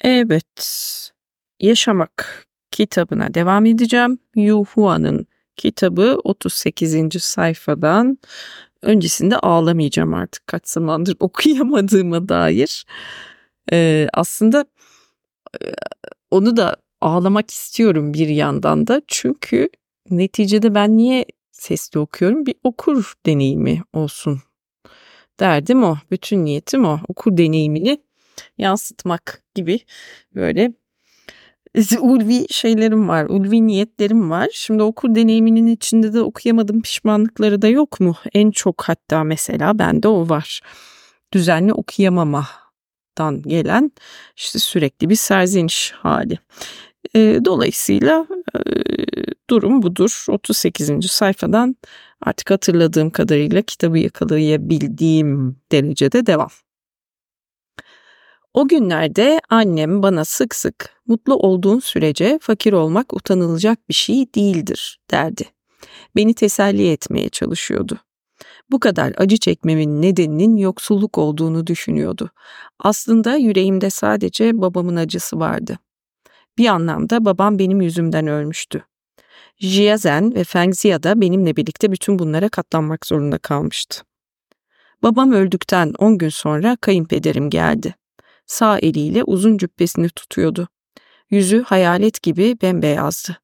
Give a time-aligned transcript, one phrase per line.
[0.00, 1.12] Evet,
[1.60, 4.18] Yaşamak kitabına devam edeceğim.
[4.36, 5.26] Yu Hua'nın
[5.56, 7.22] kitabı 38.
[7.22, 8.18] sayfadan
[8.82, 12.86] öncesinde ağlamayacağım artık kaç zamandır okuyamadığıma dair.
[13.72, 14.64] Ee, aslında
[15.62, 15.66] e,
[16.30, 19.68] onu da ağlamak istiyorum bir yandan da çünkü
[20.10, 24.40] neticede ben niye sesli okuyorum bir okur deneyimi olsun
[25.40, 25.96] derdim o.
[26.10, 27.00] Bütün niyetim o.
[27.08, 27.98] Okur deneyimini
[28.58, 29.80] yansıtmak gibi
[30.34, 30.72] böyle
[32.00, 34.48] ulvi şeylerim var, ulvi niyetlerim var.
[34.52, 38.16] Şimdi okur deneyiminin içinde de okuyamadım pişmanlıkları da yok mu?
[38.34, 40.60] En çok hatta mesela bende o var.
[41.32, 43.92] Düzenli okuyamamadan gelen
[44.36, 46.38] işte sürekli bir serzeniş hali.
[47.14, 48.60] E, dolayısıyla e,
[49.50, 50.24] durum budur.
[50.28, 51.10] 38.
[51.10, 51.76] sayfadan
[52.20, 56.50] artık hatırladığım kadarıyla kitabı yakalayabildiğim derecede devam.
[58.54, 65.00] O günlerde annem bana sık sık mutlu olduğun sürece fakir olmak utanılacak bir şey değildir
[65.10, 65.44] derdi.
[66.16, 67.98] Beni teselli etmeye çalışıyordu.
[68.70, 72.30] Bu kadar acı çekmemin nedeninin yoksulluk olduğunu düşünüyordu.
[72.78, 75.78] Aslında yüreğimde sadece babamın acısı vardı.
[76.58, 78.84] Bir anlamda babam benim yüzümden ölmüştü.
[79.58, 84.02] Jiazen ve Fengzia da benimle birlikte bütün bunlara katlanmak zorunda kalmıştı.
[85.02, 87.94] Babam öldükten 10 gün sonra kayınpederim geldi
[88.48, 90.68] sağ eliyle uzun cübbesini tutuyordu.
[91.30, 93.38] Yüzü hayalet gibi bembeyazdı.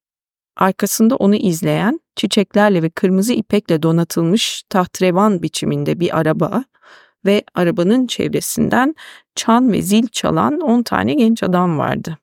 [0.56, 6.64] Arkasında onu izleyen, çiçeklerle ve kırmızı ipekle donatılmış tahtrevan biçiminde bir araba
[7.24, 8.94] ve arabanın çevresinden
[9.34, 12.18] çan ve zil çalan on tane genç adam vardı.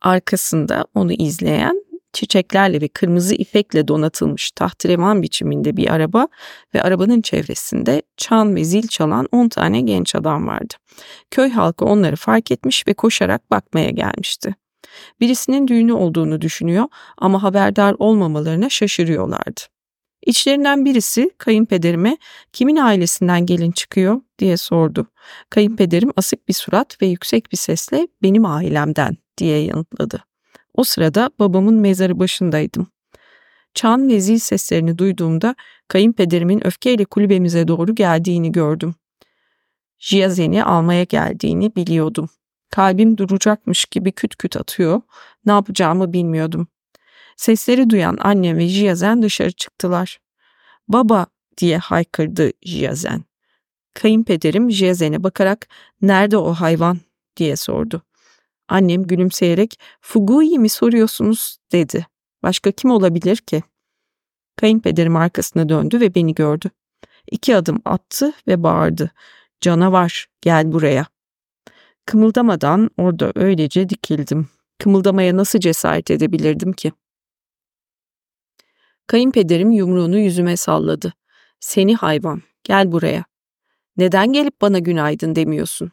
[0.00, 1.81] Arkasında onu izleyen,
[2.12, 6.28] çiçeklerle ve kırmızı ipekle donatılmış tahtrevan biçiminde bir araba
[6.74, 10.74] ve arabanın çevresinde çan ve zil çalan 10 tane genç adam vardı.
[11.30, 14.54] Köy halkı onları fark etmiş ve koşarak bakmaya gelmişti.
[15.20, 16.84] Birisinin düğünü olduğunu düşünüyor
[17.18, 19.60] ama haberdar olmamalarına şaşırıyorlardı.
[20.26, 22.16] İçlerinden birisi kayınpederime
[22.52, 25.06] kimin ailesinden gelin çıkıyor diye sordu.
[25.50, 30.31] Kayınpederim asık bir surat ve yüksek bir sesle benim ailemden diye yanıtladı.
[30.74, 32.86] O sırada babamın mezarı başındaydım.
[33.74, 35.54] Çan ve zil seslerini duyduğumda
[35.88, 38.94] kayınpederimin öfkeyle kulübemize doğru geldiğini gördüm.
[39.98, 42.28] Jiyazen'i almaya geldiğini biliyordum.
[42.70, 45.00] Kalbim duracakmış gibi küt küt atıyor.
[45.46, 46.66] Ne yapacağımı bilmiyordum.
[47.36, 50.18] Sesleri duyan annem ve Jiyazen dışarı çıktılar.
[50.88, 51.26] Baba
[51.58, 53.24] diye haykırdı Jiyazen.
[53.94, 55.68] Kayınpederim Jiyazen'e bakarak
[56.02, 56.98] nerede o hayvan
[57.36, 58.02] diye sordu.
[58.68, 62.06] Annem gülümseyerek Fuguyi mi soruyorsunuz dedi.
[62.42, 63.62] Başka kim olabilir ki?
[64.56, 66.70] Kayınpederim arkasına döndü ve beni gördü.
[67.30, 69.10] İki adım attı ve bağırdı.
[69.60, 71.06] Canavar gel buraya.
[72.06, 74.48] Kımıldamadan orada öylece dikildim.
[74.78, 76.92] Kımıldamaya nasıl cesaret edebilirdim ki?
[79.06, 81.12] Kayınpederim yumruğunu yüzüme salladı.
[81.60, 83.24] Seni hayvan, gel buraya.
[83.96, 85.92] Neden gelip bana günaydın demiyorsun?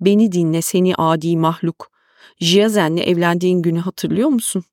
[0.00, 1.91] Beni dinle seni adi mahluk.
[2.40, 4.64] Jiazen'le evlendiğin günü hatırlıyor musun?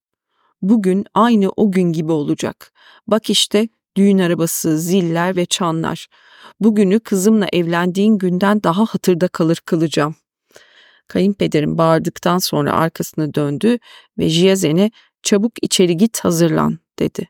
[0.61, 2.71] Bugün aynı o gün gibi olacak.
[3.07, 3.67] Bak işte
[3.97, 6.07] düğün arabası, ziller ve çanlar.
[6.59, 10.15] Bugünü kızımla evlendiğin günden daha hatırda kalır kılacağım.
[11.07, 13.77] Kayınpederim bağırdıktan sonra arkasını döndü
[14.17, 14.91] ve Jiazen'e
[15.23, 17.29] çabuk içeri git hazırlan dedi.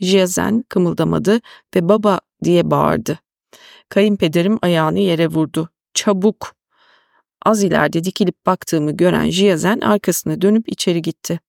[0.00, 1.40] Jiazen kımıldamadı
[1.76, 3.18] ve baba diye bağırdı.
[3.88, 5.70] Kayınpederim ayağını yere vurdu.
[5.94, 6.54] Çabuk
[7.42, 11.40] Az ileride dikilip baktığımı gören Jiyazen arkasına dönüp içeri gitti.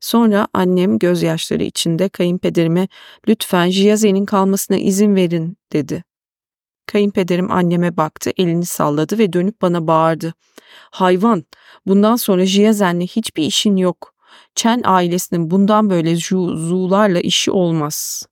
[0.00, 2.88] Sonra annem gözyaşları içinde kayınpederime
[3.28, 6.04] lütfen Jiyazen'in kalmasına izin verin dedi.
[6.86, 10.34] Kayınpederim anneme baktı, elini salladı ve dönüp bana bağırdı.
[10.90, 11.44] Hayvan,
[11.86, 14.14] bundan sonra Jiyazen'le hiçbir işin yok.
[14.54, 18.26] Chen ailesinin bundan böyle Zu'larla işi olmaz.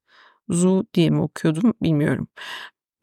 [0.49, 2.29] Zu diye mi okuyordum bilmiyorum.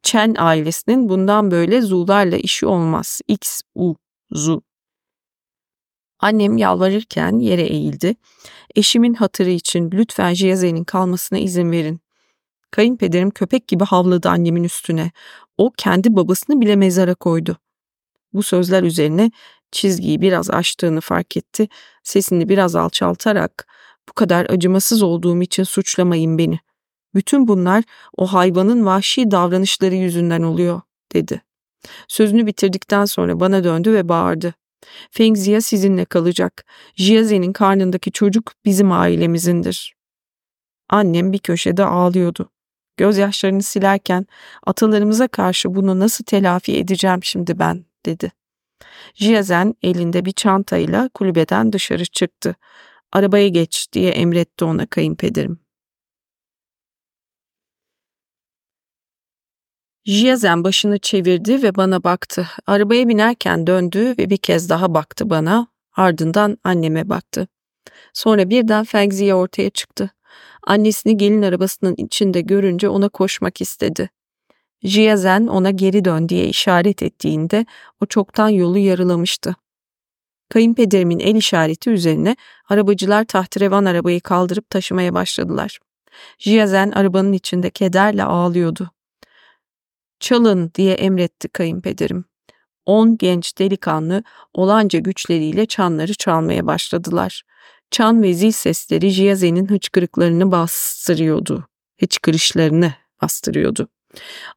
[0.04, 3.22] Chen ailesinin bundan böyle Zu'larla işi olmaz.
[3.28, 3.96] X, U,
[4.32, 4.62] Zu.
[6.20, 8.16] Annem yalvarırken yere eğildi.
[8.76, 12.00] Eşimin hatırı için lütfen Jiyaze'nin kalmasına izin verin.
[12.72, 15.12] Kayınpederim köpek gibi havladı annemin üstüne.
[15.58, 17.58] O kendi babasını bile mezara koydu.
[18.34, 19.32] Bu sözler üzerine
[19.72, 21.68] çizgiyi biraz aştığını fark etti.
[22.04, 23.68] Sesini biraz alçaltarak
[24.10, 26.60] bu kadar acımasız olduğum için suçlamayın beni.
[27.16, 27.84] Bütün bunlar
[28.18, 30.82] o hayvanın vahşi davranışları yüzünden oluyor,
[31.14, 31.42] dedi.
[32.08, 34.54] Sözünü bitirdikten sonra bana döndü ve bağırdı.
[35.12, 36.66] Fengzia sizinle kalacak.
[36.96, 39.96] Jiaze'nin karnındaki çocuk bizim ailemizindir.
[40.90, 42.50] Annem bir köşede ağlıyordu.
[42.98, 44.26] Gözyaşlarını silerken
[44.66, 48.32] atalarımıza karşı bunu nasıl telafi edeceğim şimdi ben, dedi.
[49.14, 52.56] Jiazen elinde bir çantayla kulübeden dışarı çıktı.
[53.12, 55.60] Arabaya geç diye emretti ona kayınpederim.
[60.10, 62.48] Jiazen başını çevirdi ve bana baktı.
[62.68, 65.68] Arabaya binerken döndü ve bir kez daha baktı bana.
[65.96, 67.48] Ardından anneme baktı.
[68.14, 70.12] Sonra birden Fengzi'ye ortaya çıktı.
[70.68, 74.10] Annesini gelin arabasının içinde görünce ona koşmak istedi.
[74.84, 77.66] Jiazen ona geri dön diye işaret ettiğinde
[78.02, 79.56] o çoktan yolu yarılamıştı.
[80.50, 82.36] Kayınpederimin el işareti üzerine
[82.70, 85.80] arabacılar tahterevan arabayı kaldırıp taşımaya başladılar.
[86.40, 88.92] Jiazen arabanın içinde kederle ağlıyordu.
[90.20, 92.26] Çalın diye emretti kayınpederim.
[92.86, 94.24] On genç delikanlı
[94.54, 97.44] olanca güçleriyle çanları çalmaya başladılar.
[97.92, 101.68] Çan ve zil sesleri Jiazen'in hıçkırıklarını bastırıyordu.
[102.00, 103.88] Hıçkırışlarını bastırıyordu.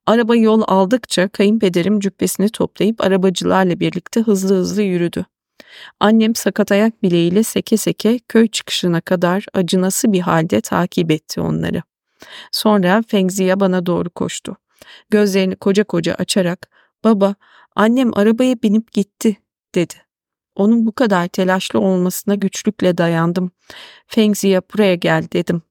[0.07, 5.25] Araba yol aldıkça kayınpederim cübbesini toplayıp arabacılarla birlikte hızlı hızlı yürüdü.
[6.01, 11.83] Annem sakat ayak bileğiyle seke seke köy çıkışına kadar acınası bir halde takip etti onları.
[12.53, 14.57] Sonra Fengziya bana doğru koştu.
[15.11, 16.71] Gözlerini koca koca açarak
[17.05, 17.35] baba
[17.77, 19.37] annem arabaya binip gitti
[19.75, 19.95] dedi.
[20.55, 23.51] Onun bu kadar telaşlı olmasına güçlükle dayandım.
[24.07, 25.63] Fengziya buraya gel dedim.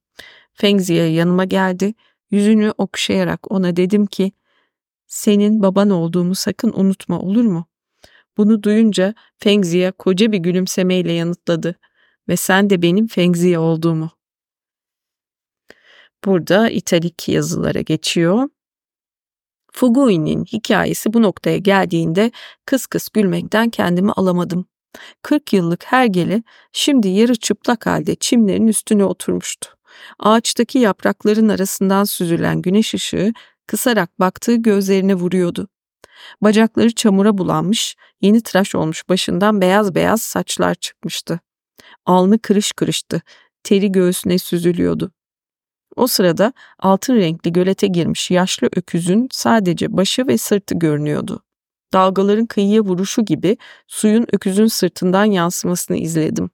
[0.53, 1.93] Fengziya yanıma geldi.
[2.31, 4.31] Yüzünü okşayarak ona dedim ki
[5.07, 7.65] senin baban olduğumu sakın unutma olur mu?
[8.37, 11.75] Bunu duyunca Fengziya koca bir gülümsemeyle yanıtladı
[12.27, 14.11] ve sen de benim Fengziya olduğumu.
[16.25, 18.49] Burada italik yazılara geçiyor.
[19.71, 22.31] Fugui'nin hikayesi bu noktaya geldiğinde
[22.65, 24.65] kıs kıs gülmekten kendimi alamadım.
[25.21, 29.69] 40 yıllık hergele şimdi yarı çıplak halde çimlerin üstüne oturmuştu.
[30.19, 33.33] Ağaçtaki yaprakların arasından süzülen güneş ışığı
[33.67, 35.67] kısarak baktığı gözlerine vuruyordu.
[36.41, 41.39] Bacakları çamura bulanmış, yeni tıraş olmuş başından beyaz beyaz saçlar çıkmıştı.
[42.05, 43.21] Alnı kırış kırıştı,
[43.63, 45.11] teri göğsüne süzülüyordu.
[45.95, 51.43] O sırada altın renkli gölete girmiş yaşlı öküzün sadece başı ve sırtı görünüyordu.
[51.93, 53.57] Dalgaların kıyıya vuruşu gibi
[53.87, 56.49] suyun öküzün sırtından yansımasını izledim.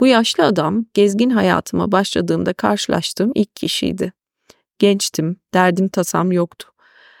[0.00, 4.12] Bu yaşlı adam gezgin hayatıma başladığımda karşılaştığım ilk kişiydi.
[4.78, 6.68] Gençtim, derdim tasam yoktu.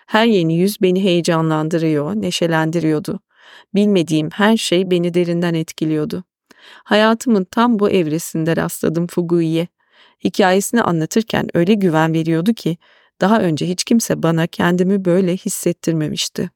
[0.06, 3.20] Her yeni yüz beni heyecanlandırıyor, neşelendiriyordu.
[3.74, 6.24] Bilmediğim her şey beni derinden etkiliyordu.
[6.84, 9.68] Hayatımın tam bu evresinde rastladım Fugui'ye.
[10.24, 12.76] Hikayesini anlatırken öyle güven veriyordu ki
[13.20, 16.50] daha önce hiç kimse bana kendimi böyle hissettirmemişti.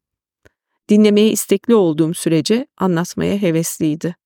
[0.89, 4.17] Dinlemeye istekli olduğum sürece anlatmaya hevesliydi.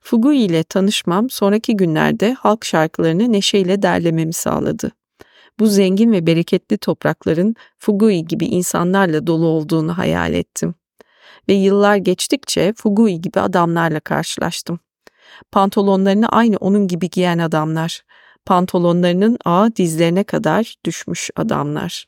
[0.00, 4.92] Fugui ile tanışmam sonraki günlerde halk şarkılarını neşeyle derlememi sağladı.
[5.58, 10.74] Bu zengin ve bereketli toprakların Fugui gibi insanlarla dolu olduğunu hayal ettim.
[11.48, 14.80] Ve yıllar geçtikçe Fugui gibi adamlarla karşılaştım.
[15.52, 18.02] Pantolonlarını aynı onun gibi giyen adamlar.
[18.46, 22.06] Pantolonlarının ağa dizlerine kadar düşmüş adamlar.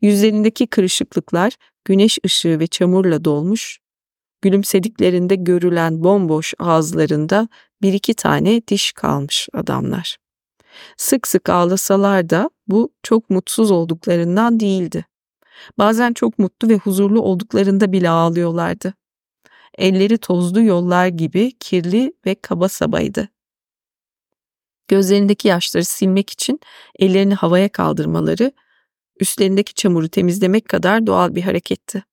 [0.00, 3.78] Yüzlerindeki kırışıklıklar güneş ışığı ve çamurla dolmuş,
[4.42, 7.48] gülümsediklerinde görülen bomboş ağızlarında
[7.82, 10.16] bir iki tane diş kalmış adamlar.
[10.96, 15.04] Sık sık ağlasalar da bu çok mutsuz olduklarından değildi.
[15.78, 18.94] Bazen çok mutlu ve huzurlu olduklarında bile ağlıyorlardı.
[19.78, 23.28] Elleri tozlu yollar gibi kirli ve kaba sabaydı.
[24.90, 26.60] Gözlerindeki yaşları silmek için
[26.98, 28.52] ellerini havaya kaldırmaları,
[29.20, 32.04] üstlerindeki çamuru temizlemek kadar doğal bir hareketti.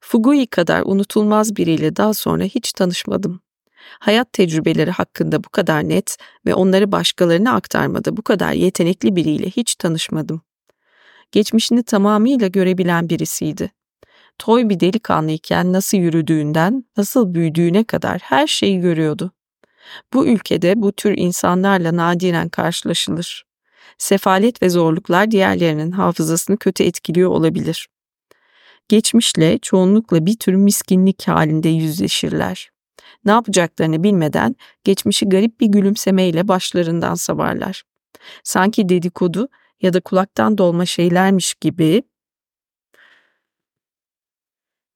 [0.00, 3.40] Fugui kadar unutulmaz biriyle daha sonra hiç tanışmadım.
[3.98, 6.16] Hayat tecrübeleri hakkında bu kadar net
[6.46, 10.42] ve onları başkalarına aktarmada bu kadar yetenekli biriyle hiç tanışmadım.
[11.32, 13.70] Geçmişini tamamıyla görebilen birisiydi.
[14.38, 19.32] Toy bir delikanlıyken nasıl yürüdüğünden, nasıl büyüdüğüne kadar her şeyi görüyordu.
[20.12, 23.44] Bu ülkede bu tür insanlarla nadiren karşılaşılır.
[23.98, 27.88] Sefalet ve zorluklar diğerlerinin hafızasını kötü etkiliyor olabilir.
[28.88, 32.70] Geçmişle çoğunlukla bir tür miskinlik halinde yüzleşirler.
[33.24, 37.82] Ne yapacaklarını bilmeden geçmişi garip bir gülümsemeyle başlarından savarlar.
[38.44, 39.48] Sanki dedikodu
[39.82, 42.02] ya da kulaktan dolma şeylermiş gibi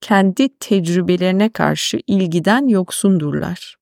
[0.01, 3.77] kendi tecrübelerine karşı ilgiden yoksundurlar.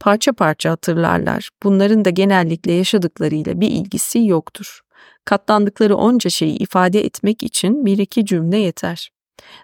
[0.00, 1.50] Parça parça hatırlarlar.
[1.62, 4.80] Bunların da genellikle yaşadıklarıyla bir ilgisi yoktur.
[5.24, 9.10] Katlandıkları onca şeyi ifade etmek için bir iki cümle yeter.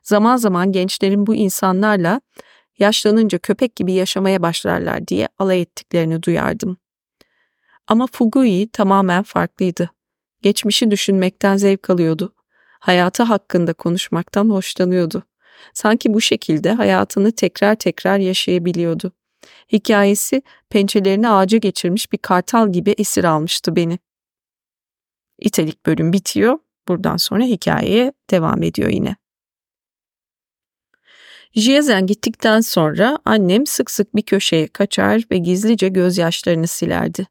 [0.02, 2.20] Zaman zaman gençlerin bu insanlarla
[2.78, 6.76] yaşlanınca köpek gibi yaşamaya başlarlar diye alay ettiklerini duyardım.
[7.86, 9.90] Ama Fugui tamamen farklıydı.
[10.42, 12.34] Geçmişi düşünmekten zevk alıyordu.
[12.80, 15.22] Hayatı hakkında konuşmaktan hoşlanıyordu.
[15.74, 19.12] Sanki bu şekilde hayatını tekrar tekrar yaşayabiliyordu.
[19.72, 23.98] Hikayesi pençelerini ağaca geçirmiş bir kartal gibi esir almıştı beni.
[25.38, 26.58] İtelik bölüm bitiyor.
[26.88, 29.16] Buradan sonra hikayeye devam ediyor yine.
[31.54, 37.26] Jiazen gittikten sonra annem sık sık bir köşeye kaçar ve gizlice gözyaşlarını silerdi.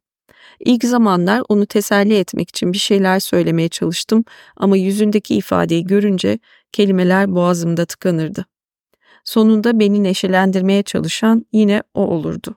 [0.60, 4.26] İlk zamanlar onu teselli etmek için bir şeyler söylemeye çalıştım
[4.58, 6.40] ama yüzündeki ifadeyi görünce
[6.72, 8.46] kelimeler boğazımda tıkanırdı.
[9.24, 12.56] Sonunda beni neşelendirmeye çalışan yine o olurdu.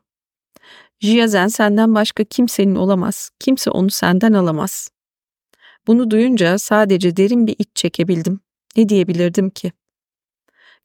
[1.00, 4.88] Jiazen senden başka kimsenin olamaz, kimse onu senden alamaz.
[5.87, 8.40] Bunu duyunca sadece derin bir iç çekebildim.
[8.76, 9.73] Ne diyebilirdim ki?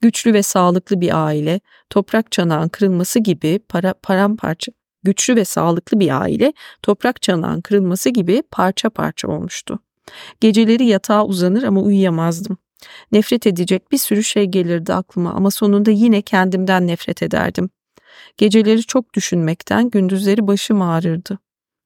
[0.01, 1.59] Güçlü ve sağlıklı bir aile,
[1.89, 4.71] toprak çanağın kırılması gibi para, paramparça,
[5.03, 9.79] güçlü ve sağlıklı bir aile, toprak çanağın kırılması gibi parça parça olmuştu.
[10.41, 12.57] Geceleri yatağa uzanır ama uyuyamazdım.
[13.11, 17.69] Nefret edecek bir sürü şey gelirdi aklıma ama sonunda yine kendimden nefret ederdim.
[18.37, 21.39] Geceleri çok düşünmekten gündüzleri başım ağrırdı.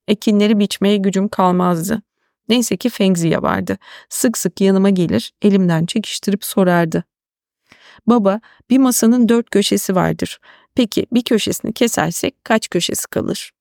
[0.08, 2.02] Ekinleri biçmeye gücüm kalmazdı.
[2.50, 3.78] Neyse ki Fengziya vardı.
[4.10, 7.04] Sık sık yanıma gelir, elimden çekiştirip sorardı.
[8.08, 10.40] Baba, bir masanın dört köşesi vardır.
[10.76, 13.53] Peki bir köşesini kesersek kaç köşesi kalır?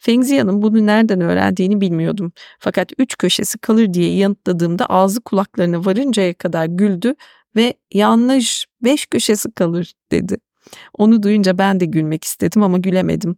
[0.00, 2.32] Fengziya'nın bunu nereden öğrendiğini bilmiyordum.
[2.58, 7.14] Fakat üç köşesi kalır diye yanıtladığımda ağzı kulaklarına varıncaya kadar güldü
[7.56, 10.36] ve yanlış beş köşesi kalır dedi.
[10.98, 13.36] Onu duyunca ben de gülmek istedim ama gülemedim.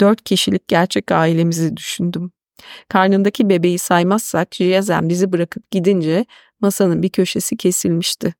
[0.00, 2.32] Dört kişilik gerçek ailemizi düşündüm.
[2.88, 6.26] Karnındaki bebeği saymazsak Jiyazen bizi bırakıp gidince
[6.60, 8.34] masanın bir köşesi kesilmişti.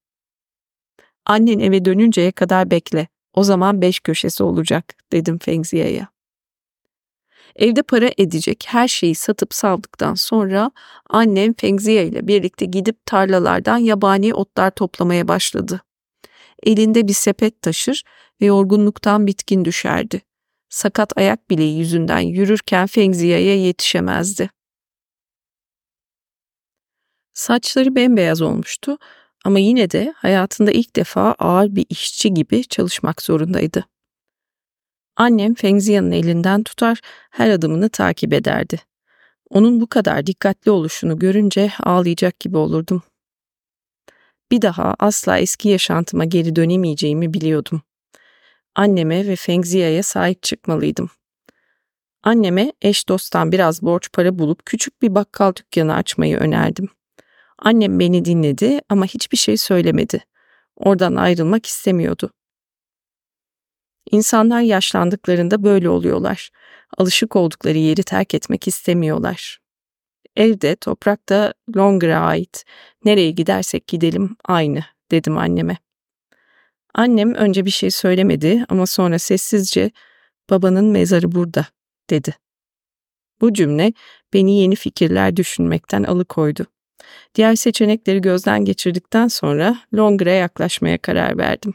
[1.27, 3.09] Annen eve dönünceye kadar bekle.
[3.35, 6.07] O zaman beş köşesi olacak dedim Fengziye'ye.
[7.57, 10.71] Evde para edecek her şeyi satıp saldıktan sonra
[11.11, 15.83] annem Fengziye ile birlikte gidip tarlalardan yabani otlar toplamaya başladı.
[16.63, 18.03] Elinde bir sepet taşır
[18.41, 20.23] ve yorgunluktan bitkin düşerdi.
[20.69, 24.51] Sakat ayak bileği yüzünden yürürken Fengziye'ye yetişemezdi.
[27.35, 28.99] Saçları bembeyaz olmuştu
[29.45, 33.85] ama yine de hayatında ilk defa ağır bir işçi gibi çalışmak zorundaydı.
[35.23, 37.01] Annem Fengzia'nın elinden tutar,
[37.31, 38.81] her adımını takip ederdi.
[39.51, 43.03] Onun bu kadar dikkatli oluşunu görünce ağlayacak gibi olurdum.
[44.51, 47.83] Bir daha asla eski yaşantıma geri dönemeyeceğimi biliyordum.
[48.75, 51.11] Anneme ve Fengzia'ya sahip çıkmalıydım.
[52.23, 56.89] Anneme eş dosttan biraz borç para bulup küçük bir bakkal dükkanı açmayı önerdim.
[57.59, 60.25] Annem beni dinledi ama hiçbir şey söylemedi.
[60.77, 62.31] Oradan ayrılmak istemiyordu.
[64.11, 66.51] İnsanlar yaşlandıklarında böyle oluyorlar.
[66.99, 69.59] Alışık oldukları yeri terk etmek istemiyorlar.
[70.37, 72.65] Evde, toprakta Longer'a ait.
[73.05, 75.77] Nereye gidersek gidelim aynı dedim anneme.
[76.95, 79.91] Annem önce bir şey söylemedi ama sonra sessizce
[80.51, 81.67] babanın mezarı burada
[82.11, 82.35] dedi.
[83.41, 83.93] Bu cümle
[84.33, 86.67] beni yeni fikirler düşünmekten alıkoydu.
[87.35, 91.75] Diğer seçenekleri gözden geçirdikten sonra Longer'a yaklaşmaya karar verdim.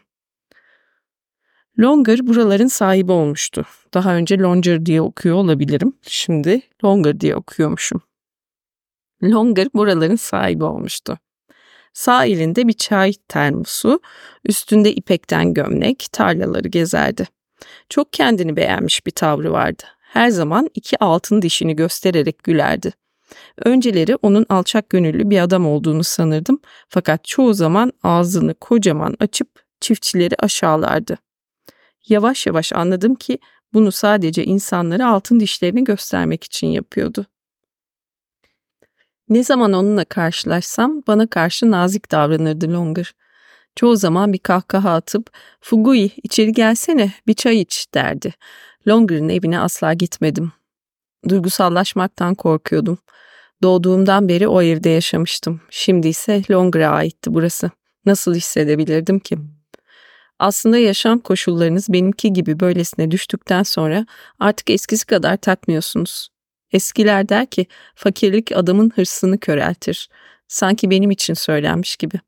[1.79, 3.65] Longer buraların sahibi olmuştu.
[3.93, 5.93] Daha önce Longer diye okuyor olabilirim.
[6.01, 8.01] Şimdi Longer diye okuyormuşum.
[9.24, 11.17] Longer buraların sahibi olmuştu.
[11.93, 14.01] Sağ elinde bir çay termosu,
[14.46, 17.27] üstünde ipekten gömlek, tarlaları gezerdi.
[17.89, 19.84] Çok kendini beğenmiş bir tavrı vardı.
[20.00, 22.93] Her zaman iki altın dişini göstererek gülerdi.
[23.57, 29.50] Önceleri onun alçak gönüllü bir adam olduğunu sanırdım fakat çoğu zaman ağzını kocaman açıp
[29.81, 31.17] çiftçileri aşağılardı.
[32.09, 33.39] Yavaş yavaş anladım ki
[33.73, 37.25] bunu sadece insanlara altın dişlerini göstermek için yapıyordu.
[39.29, 43.13] Ne zaman onunla karşılaşsam bana karşı nazik davranırdı Longer.
[43.75, 45.29] Çoğu zaman bir kahkaha atıp
[45.61, 48.33] Fugui içeri gelsene bir çay iç derdi.
[48.87, 50.51] Longer'ın evine asla gitmedim.
[51.29, 52.97] Duygusallaşmaktan korkuyordum.
[53.63, 55.61] Doğduğumdan beri o evde yaşamıştım.
[55.69, 57.71] Şimdi ise Longer'a aitti burası.
[58.05, 59.37] Nasıl hissedebilirdim ki?
[60.39, 64.06] Aslında yaşam koşullarınız benimki gibi böylesine düştükten sonra
[64.39, 66.29] artık eskisi kadar takmıyorsunuz.
[66.72, 67.65] Eskiler der ki
[67.96, 70.10] fakirlik adamın hırsını köreltir.
[70.48, 72.20] Sanki benim için söylenmiş gibi.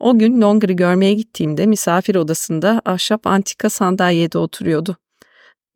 [0.00, 4.96] O gün Longer'ı görmeye gittiğimde misafir odasında ahşap antika sandalyede oturuyordu.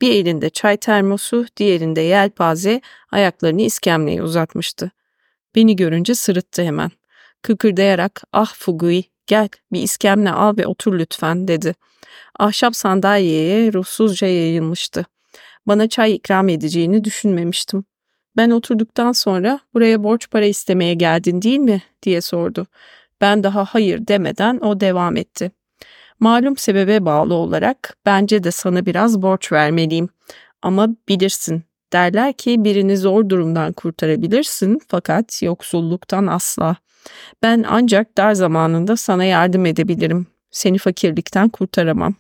[0.01, 4.91] Bir elinde çay termosu, diğerinde yelpaze, ayaklarını iskemleye uzatmıştı.
[5.55, 6.91] Beni görünce sırıttı hemen.
[7.43, 11.75] Kıkırdayarak ah Fugui gel bir iskemle al ve otur lütfen dedi.
[12.39, 15.05] Ahşap sandalyeye ruhsuzca yayılmıştı.
[15.67, 17.85] Bana çay ikram edeceğini düşünmemiştim.
[18.37, 22.67] Ben oturduktan sonra buraya borç para istemeye geldin değil mi diye sordu.
[23.21, 25.51] Ben daha hayır demeden o devam etti.
[26.21, 30.09] Malum sebebe bağlı olarak bence de sana biraz borç vermeliyim.
[30.63, 36.77] Ama bilirsin derler ki birini zor durumdan kurtarabilirsin fakat yoksulluktan asla.
[37.43, 40.27] Ben ancak dar zamanında sana yardım edebilirim.
[40.51, 42.15] Seni fakirlikten kurtaramam.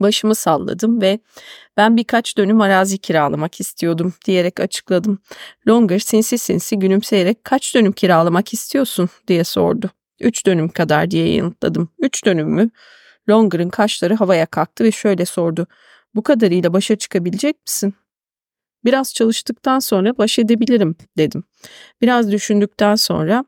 [0.00, 1.18] Başımı salladım ve
[1.76, 5.18] ben birkaç dönüm arazi kiralamak istiyordum diyerek açıkladım.
[5.68, 9.90] Longer sinsi sinsi gülümseyerek kaç dönüm kiralamak istiyorsun diye sordu.
[10.20, 11.88] Üç dönüm kadar diye yanıtladım.
[11.98, 12.70] Üç dönüm mü?
[13.30, 15.66] Longer'ın kaşları havaya kalktı ve şöyle sordu.
[16.14, 17.94] Bu kadarıyla başa çıkabilecek misin?
[18.84, 21.44] Biraz çalıştıktan sonra baş edebilirim dedim.
[22.02, 23.44] Biraz düşündükten sonra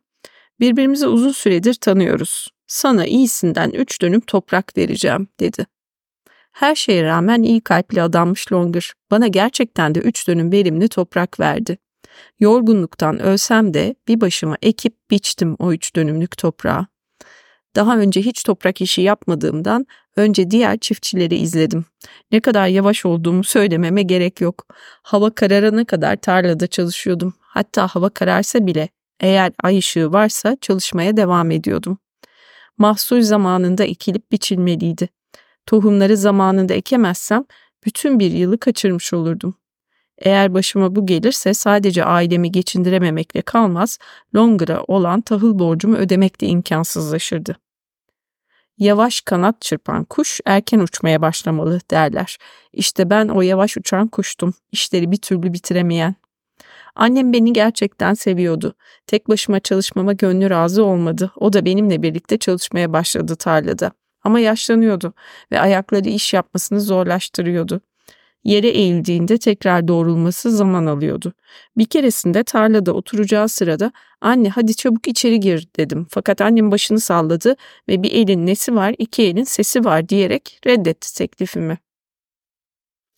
[0.60, 2.48] birbirimizi uzun süredir tanıyoruz.
[2.66, 5.66] Sana iyisinden üç dönüm toprak vereceğim dedi.
[6.52, 8.92] Her şeye rağmen iyi kalpli adammış Longer.
[9.10, 11.78] Bana gerçekten de üç dönüm verimli toprak verdi.
[12.40, 16.86] Yorgunluktan ölsem de bir başıma ekip biçtim o üç dönümlük toprağı.
[17.76, 21.84] Daha önce hiç toprak işi yapmadığımdan önce diğer çiftçileri izledim.
[22.32, 24.66] Ne kadar yavaş olduğumu söylememe gerek yok.
[25.02, 27.34] Hava kararana kadar tarlada çalışıyordum.
[27.40, 28.88] Hatta hava kararsa bile
[29.20, 31.98] eğer ay ışığı varsa çalışmaya devam ediyordum.
[32.78, 35.08] Mahsul zamanında ekilip biçilmeliydi.
[35.66, 37.44] Tohumları zamanında ekemezsem
[37.86, 39.54] bütün bir yılı kaçırmış olurdum.
[40.18, 43.98] Eğer başıma bu gelirse sadece ailemi geçindirememekle kalmaz,
[44.36, 47.56] Longer'a olan tahıl borcumu ödemek de imkansızlaşırdı.
[48.78, 52.38] Yavaş kanat çırpan kuş erken uçmaya başlamalı derler.
[52.72, 56.14] İşte ben o yavaş uçan kuştum, işleri bir türlü bitiremeyen.
[56.94, 58.74] Annem beni gerçekten seviyordu.
[59.06, 61.32] Tek başıma çalışmama gönlü razı olmadı.
[61.36, 63.92] O da benimle birlikte çalışmaya başladı tarlada.
[64.24, 65.14] Ama yaşlanıyordu
[65.52, 67.80] ve ayakları iş yapmasını zorlaştırıyordu.
[68.44, 71.32] Yere eğildiğinde tekrar doğrulması zaman alıyordu.
[71.78, 76.06] Bir keresinde tarlada oturacağı sırada anne hadi çabuk içeri gir dedim.
[76.10, 77.56] Fakat annem başını salladı
[77.88, 81.78] ve bir elin nesi var iki elin sesi var diyerek reddetti teklifimi.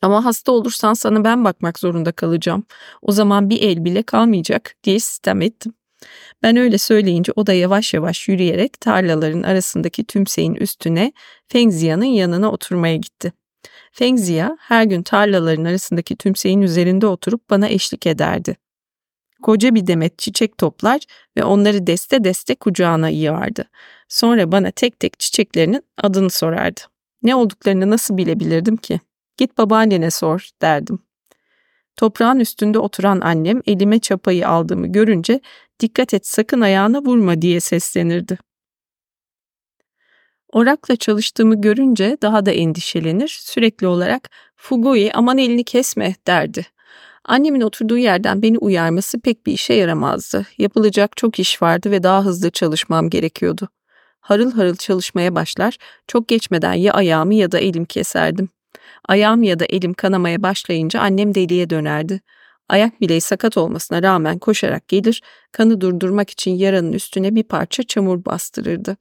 [0.02, 2.64] Ama hasta olursan sana ben bakmak zorunda kalacağım.
[3.02, 5.74] O zaman bir el bile kalmayacak diye sistem ettim.
[6.42, 11.12] Ben öyle söyleyince o da yavaş yavaş yürüyerek tarlaların arasındaki tümseyin üstüne
[11.48, 13.32] Fengzia'nın yanına oturmaya gitti.
[13.96, 18.56] Fengzia her gün tarlaların arasındaki tümseyin üzerinde oturup bana eşlik ederdi.
[19.42, 21.00] Koca bir demet çiçek toplar
[21.36, 23.64] ve onları deste deste kucağına yığardı.
[24.08, 26.80] Sonra bana tek tek çiçeklerinin adını sorardı.
[27.22, 29.00] Ne olduklarını nasıl bilebilirdim ki?
[29.36, 30.98] Git babaannene sor derdim.
[31.96, 35.40] Toprağın üstünde oturan annem elime çapayı aldığımı görünce
[35.80, 38.38] dikkat et sakın ayağına vurma diye seslenirdi.
[40.54, 46.66] Orakla çalıştığımı görünce daha da endişelenir, sürekli olarak Fugoi aman elini kesme derdi.
[47.24, 50.46] Annemin oturduğu yerden beni uyarması pek bir işe yaramazdı.
[50.58, 53.68] Yapılacak çok iş vardı ve daha hızlı çalışmam gerekiyordu.
[54.20, 55.76] Harıl harıl çalışmaya başlar,
[56.08, 58.48] çok geçmeden ya ayağımı ya da elim keserdim.
[59.08, 62.20] Ayağım ya da elim kanamaya başlayınca annem deliye dönerdi.
[62.68, 65.22] Ayak bileği sakat olmasına rağmen koşarak gelir,
[65.52, 68.96] kanı durdurmak için yaranın üstüne bir parça çamur bastırırdı.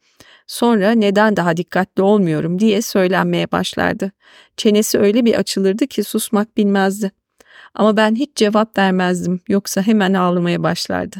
[0.47, 4.11] Sonra neden daha dikkatli olmuyorum diye söylenmeye başlardı.
[4.57, 7.11] Çenesi öyle bir açılırdı ki susmak bilmezdi.
[7.73, 11.17] Ama ben hiç cevap vermezdim yoksa hemen ağlamaya başlardı.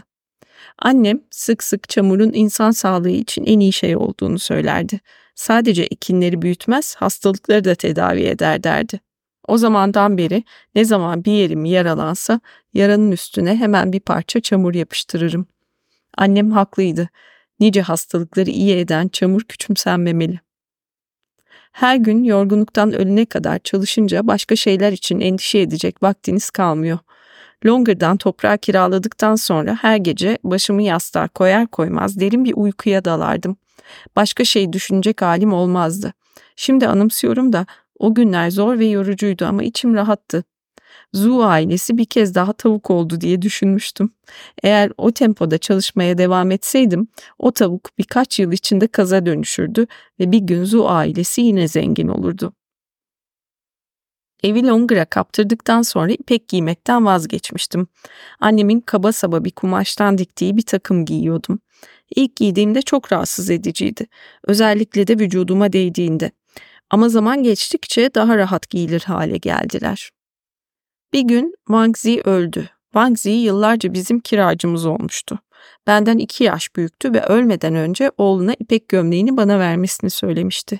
[0.79, 4.99] Annem sık sık çamurun insan sağlığı için en iyi şey olduğunu söylerdi.
[5.35, 8.99] Sadece ekinleri büyütmez, hastalıkları da tedavi eder derdi.
[9.47, 10.43] O zamandan beri
[10.75, 12.39] ne zaman bir yerim yaralansa
[12.73, 15.47] yaranın üstüne hemen bir parça çamur yapıştırırım.
[16.17, 17.09] Annem haklıydı.
[17.59, 20.39] Nice hastalıkları iyi eden çamur küçümsenmemeli.
[21.71, 26.99] Her gün yorgunluktan ölene kadar çalışınca başka şeyler için endişe edecek vaktiniz kalmıyor.
[27.65, 33.57] Longer'dan toprağı kiraladıktan sonra her gece başımı yastığa koyar koymaz derin bir uykuya dalardım.
[34.15, 36.13] Başka şey düşünecek halim olmazdı.
[36.55, 37.65] Şimdi anımsıyorum da
[37.99, 40.43] o günler zor ve yorucuydu ama içim rahattı.
[41.13, 44.09] Zu ailesi bir kez daha tavuk oldu diye düşünmüştüm.
[44.63, 47.07] Eğer o tempoda çalışmaya devam etseydim
[47.39, 49.87] o tavuk birkaç yıl içinde kaza dönüşürdü
[50.19, 52.53] ve bir gün Zu ailesi yine zengin olurdu.
[54.43, 57.87] Evi Longer'a kaptırdıktan sonra ipek giymekten vazgeçmiştim.
[58.39, 61.59] Annemin kaba saba bir kumaştan diktiği bir takım giyiyordum.
[62.15, 64.07] İlk giydiğimde çok rahatsız ediciydi.
[64.47, 66.31] Özellikle de vücuduma değdiğinde.
[66.93, 70.11] Ama zaman geçtikçe daha rahat giyilir hale geldiler.
[71.13, 72.69] Bir gün Wang Zi öldü.
[72.91, 75.39] Wang Zi yıllarca bizim kiracımız olmuştu.
[75.87, 80.79] Benden iki yaş büyüktü ve ölmeden önce oğluna ipek gömleğini bana vermesini söylemişti.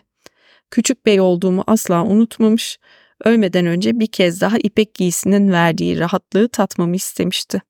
[0.72, 2.80] Küçük bey olduğumu asla unutmamış,
[3.26, 7.62] ölmeden önce bir kez daha ipek giysinin verdiği rahatlığı tatmamı istemişti.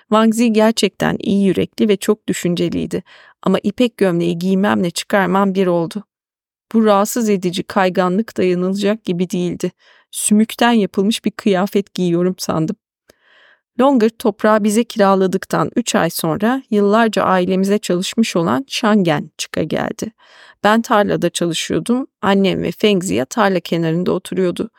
[0.00, 3.02] Wang Zi gerçekten iyi yürekli ve çok düşünceliydi
[3.42, 6.04] Ama ipek gömleği giymemle çıkarmam bir oldu.
[6.72, 9.70] Bu rahatsız edici kayganlık dayanılacak gibi değildi.
[10.10, 12.76] Sümükten yapılmış bir kıyafet giyiyorum sandım.
[13.80, 20.12] Longer toprağı bize kiraladıktan 3 ay sonra yıllarca ailemize çalışmış olan Shangen çıka geldi.
[20.64, 22.06] Ben tarlada çalışıyordum.
[22.22, 24.70] Annem ve Fengziya tarla kenarında oturuyordu.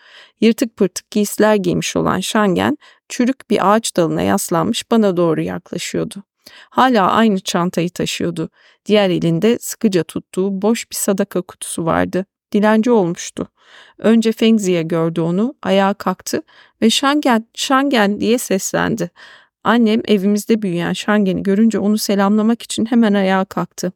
[0.42, 2.78] Yırtık pırtık giysiler giymiş olan Shangen
[3.10, 6.24] çürük bir ağaç dalına yaslanmış bana doğru yaklaşıyordu.
[6.70, 8.50] Hala aynı çantayı taşıyordu.
[8.86, 12.26] Diğer elinde sıkıca tuttuğu boş bir sadaka kutusu vardı.
[12.52, 13.48] Dilenci olmuştu.
[13.98, 16.42] Önce Fengzi'ye gördü onu, ayağa kalktı
[16.82, 19.12] ve Şangen, Şangen diye seslendi.
[19.64, 23.92] Annem evimizde büyüyen Şangen'i görünce onu selamlamak için hemen ayağa kalktı.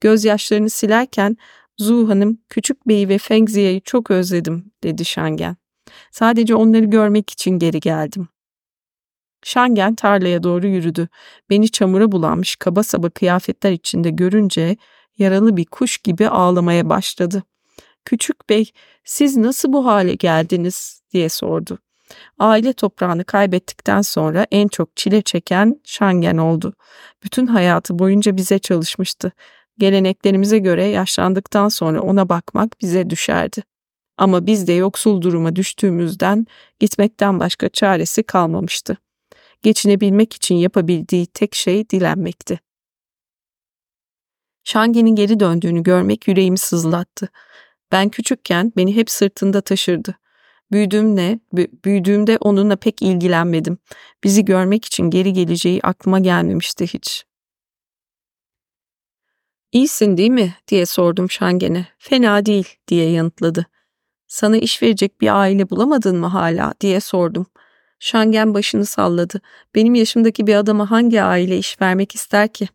[0.00, 1.36] Gözyaşlarını silerken
[1.78, 5.56] Zu Hanım, Küçük Bey'i ve Fengziye'yi çok özledim dedi Şangen.
[6.10, 8.28] Sadece onları görmek için geri geldim.
[9.46, 11.08] Şangen tarlaya doğru yürüdü.
[11.50, 14.76] Beni çamura bulanmış kaba saba kıyafetler içinde görünce
[15.18, 17.42] yaralı bir kuş gibi ağlamaya başladı.
[18.04, 18.70] Küçük bey
[19.04, 21.78] siz nasıl bu hale geldiniz diye sordu.
[22.38, 26.74] Aile toprağını kaybettikten sonra en çok çile çeken Şangen oldu.
[27.24, 29.32] Bütün hayatı boyunca bize çalışmıştı.
[29.78, 33.62] Geleneklerimize göre yaşlandıktan sonra ona bakmak bize düşerdi.
[34.18, 36.46] Ama biz de yoksul duruma düştüğümüzden
[36.80, 38.96] gitmekten başka çaresi kalmamıştı.
[39.62, 42.60] Geçinebilmek için yapabildiği tek şey dilenmekti.
[44.64, 47.28] Şangen'in geri döndüğünü görmek yüreğimi sızlattı.
[47.92, 50.18] Ben küçükken beni hep sırtında taşırdı.
[50.72, 51.40] Büyüdüğümde,
[51.84, 53.78] büyüdüğümde onunla pek ilgilenmedim.
[54.24, 57.24] Bizi görmek için geri geleceği aklıma gelmemişti hiç.
[59.72, 61.86] İyisin değil mi diye sordum Şangen'e.
[61.98, 63.66] Fena değil diye yanıtladı.
[64.26, 67.46] Sana iş verecek bir aile bulamadın mı hala diye sordum.
[67.98, 69.40] Şangen başını salladı.
[69.74, 72.68] Benim yaşımdaki bir adama hangi aile iş vermek ister ki?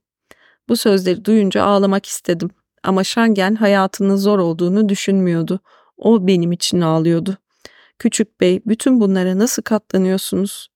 [0.69, 2.49] Bu sözleri duyunca ağlamak istedim.
[2.83, 5.59] Ama Şangen hayatının zor olduğunu düşünmüyordu.
[5.97, 7.37] O benim için ağlıyordu.
[7.99, 10.71] Küçük bey, bütün bunlara nasıl katlanıyorsunuz?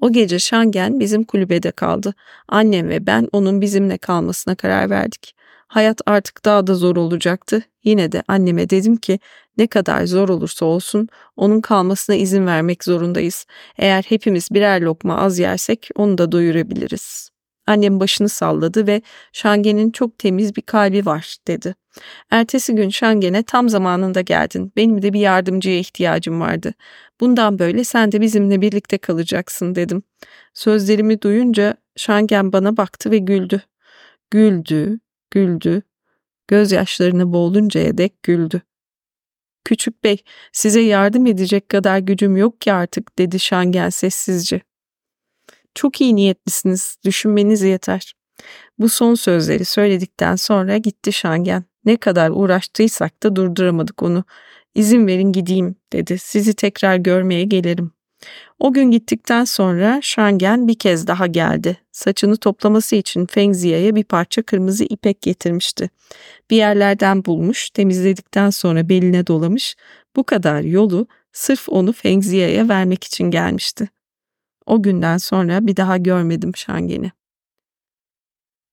[0.00, 2.14] O gece Şangen bizim kulübede kaldı.
[2.48, 5.34] Annem ve ben onun bizimle kalmasına karar verdik.
[5.68, 7.62] Hayat artık daha da zor olacaktı.
[7.84, 9.18] Yine de anneme dedim ki
[9.58, 13.46] ne kadar zor olursa olsun onun kalmasına izin vermek zorundayız.
[13.78, 17.30] Eğer hepimiz birer lokma az yersek onu da doyurabiliriz.
[17.66, 19.02] Annem başını salladı ve
[19.32, 21.74] Şangen'in çok temiz bir kalbi var dedi.
[22.30, 24.72] Ertesi gün Şangen'e tam zamanında geldin.
[24.76, 26.74] Benim de bir yardımcıya ihtiyacım vardı.
[27.20, 30.02] Bundan böyle sen de bizimle birlikte kalacaksın dedim.
[30.54, 33.62] Sözlerimi duyunca Şangen bana baktı ve güldü.
[34.30, 34.98] Güldü,
[35.30, 35.82] güldü.
[36.48, 38.62] Gözyaşlarını boğuluncaya dek güldü.
[39.64, 44.60] Küçük bey, size yardım edecek kadar gücüm yok ki artık dedi Şangen sessizce.
[45.74, 48.14] Çok iyi niyetlisiniz, düşünmeniz yeter.
[48.78, 51.64] Bu son sözleri söyledikten sonra gitti Şangen.
[51.84, 54.24] Ne kadar uğraştıysak da durduramadık onu.
[54.74, 56.18] İzin verin gideyim dedi.
[56.18, 57.92] Sizi tekrar görmeye gelirim.
[58.58, 61.76] O gün gittikten sonra Şangen bir kez daha geldi.
[61.92, 65.90] Saçını toplaması için Fengzia'ya bir parça kırmızı ipek getirmişti.
[66.50, 69.76] Bir yerlerden bulmuş, temizledikten sonra beline dolamış.
[70.16, 73.88] Bu kadar yolu sırf onu Fengzia'ya vermek için gelmişti.
[74.66, 77.12] O günden sonra bir daha görmedim Şangen'i.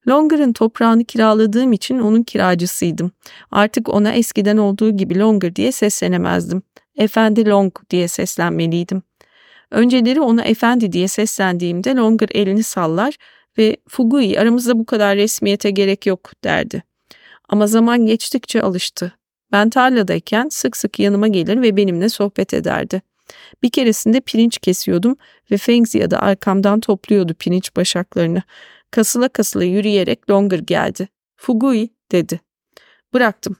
[0.08, 3.12] Longer'ın toprağını kiraladığım için onun kiracısıydım.
[3.52, 6.62] Artık ona eskiden olduğu gibi Longer diye seslenemezdim.
[6.98, 9.04] Efendi Long diye seslenmeliydim.
[9.72, 13.16] Önceleri ona efendi diye seslendiğimde Longer elini sallar
[13.58, 16.84] ve Fugui aramızda bu kadar resmiyete gerek yok derdi.
[17.50, 19.14] Ama zaman geçtikçe alıştı.
[19.52, 23.02] Ben tarladayken sık sık yanıma gelir ve benimle sohbet ederdi.
[23.64, 25.16] Bir keresinde pirinç kesiyordum
[25.52, 28.42] ve Fengzi da arkamdan topluyordu pirinç başaklarını.
[28.92, 31.08] Kasıla kasıla yürüyerek Longer geldi.
[31.36, 32.40] Fugui dedi.
[33.14, 33.56] Bıraktım.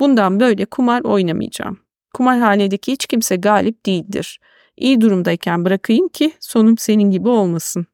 [0.00, 1.78] Bundan böyle kumar oynamayacağım.
[2.14, 4.40] Kumarhanedeki hiç kimse galip değildir.
[4.76, 7.86] İyi durumdayken bırakayım ki sonum senin gibi olmasın.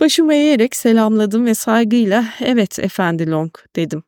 [0.00, 4.02] Başımı eğerek selamladım ve saygıyla evet efendi Long dedim.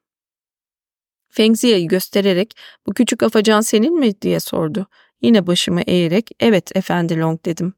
[1.29, 4.87] Fengzia'yı göstererek bu küçük afacan senin mi diye sordu.
[5.23, 7.75] Yine başımı eğerek evet efendi Long dedim.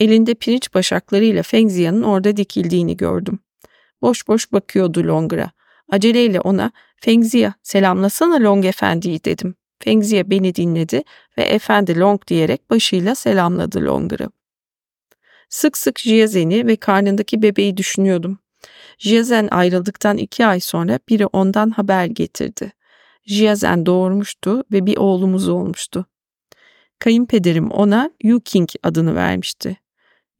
[0.00, 3.38] Elinde pirinç başaklarıyla Fengzia'nın orada dikildiğini gördüm.
[4.02, 5.50] Boş boş bakıyordu Longer'a.
[5.88, 9.54] Aceleyle ona Fengzia selamlasana Long efendiyi dedim.
[9.78, 11.02] Fengzia beni dinledi
[11.38, 14.28] ve efendi Long diyerek başıyla selamladı Longer'ı.
[15.48, 18.38] Sık sık Jiazen'i ve karnındaki bebeği düşünüyordum.
[18.98, 22.72] Jiazen ayrıldıktan iki ay sonra biri ondan haber getirdi.
[23.26, 26.06] Jiazen doğurmuştu ve bir oğlumuz olmuştu.
[26.98, 29.76] Kayınpederim ona Yu King adını vermişti.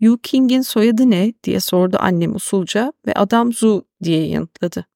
[0.00, 4.86] Yu King'in soyadı ne diye sordu annem usulca ve adam Zu diye yanıtladı.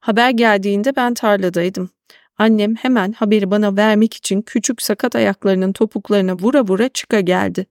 [0.00, 1.90] Haber geldiğinde ben tarladaydım.
[2.38, 7.66] Annem hemen haberi bana vermek için küçük sakat ayaklarının topuklarına vura vura çıka geldi.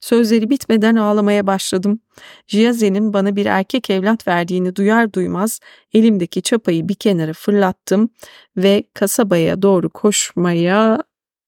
[0.00, 2.00] Sözleri bitmeden ağlamaya başladım.
[2.46, 5.60] Jiyaze'nin bana bir erkek evlat verdiğini duyar duymaz
[5.92, 8.10] elimdeki çapayı bir kenara fırlattım
[8.56, 11.02] ve kasabaya doğru koşmaya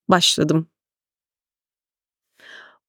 [0.08, 0.68] başladım.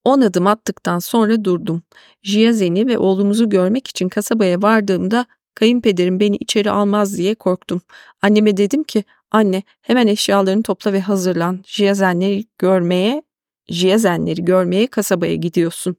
[0.03, 1.83] On adım attıktan sonra durdum.
[2.23, 7.81] Jiyazen'i ve oğlumuzu görmek için kasabaya vardığımda kayınpederim beni içeri almaz diye korktum.
[8.21, 11.63] Anneme dedim ki anne hemen eşyalarını topla ve hazırlan.
[11.67, 13.23] Jiyazenleri görmeye
[13.69, 15.95] Jiyazenleri görmeye kasabaya gidiyorsun.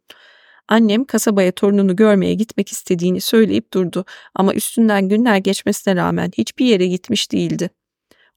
[0.68, 6.86] Annem kasabaya torununu görmeye gitmek istediğini söyleyip durdu ama üstünden günler geçmesine rağmen hiçbir yere
[6.86, 7.70] gitmiş değildi.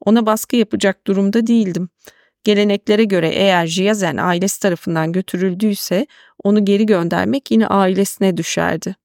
[0.06, 1.90] Ona baskı yapacak durumda değildim.
[2.44, 6.08] Geleneklere göre eğer Jiyazen ailesi tarafından götürüldüyse
[6.44, 8.96] onu geri göndermek yine ailesine düşerdi.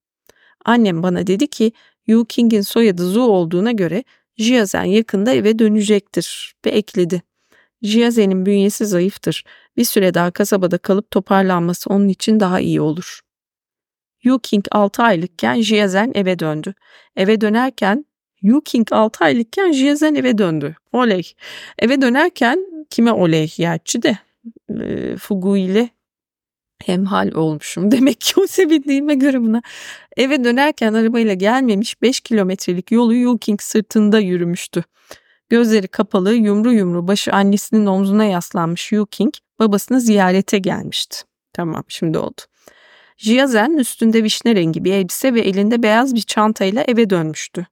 [0.64, 1.72] Annem bana dedi ki
[2.06, 4.04] Yu King'in soyadı Zu olduğuna göre
[4.36, 7.22] Jiyazen yakında eve dönecektir ve ekledi.
[7.82, 9.44] Jiyazen'in bünyesi zayıftır.
[9.76, 13.20] Bir süre daha kasabada kalıp toparlanması onun için daha iyi olur.
[14.22, 16.74] Yu King 6 aylıkken Jiyazen eve döndü.
[17.16, 18.04] Eve dönerken
[18.42, 20.76] Yu King 6 aylıkken Jiyazen eve döndü.
[20.92, 21.32] Oley.
[21.78, 24.18] Eve dönerken kime oley gerçi de
[24.80, 25.88] e, Fugu ile
[26.86, 27.90] hemhal olmuşum.
[27.90, 29.62] Demek ki o sevindiğime göre buna.
[30.16, 34.84] Eve dönerken arabayla gelmemiş 5 kilometrelik yolu Yu King sırtında yürümüştü.
[35.48, 41.16] Gözleri kapalı, yumru yumru başı annesinin omzuna yaslanmış Yu King babasını ziyarete gelmişti.
[41.52, 42.40] Tamam şimdi oldu.
[43.16, 47.66] Jiazen üstünde vişne rengi bir elbise ve elinde beyaz bir çantayla eve dönmüştü.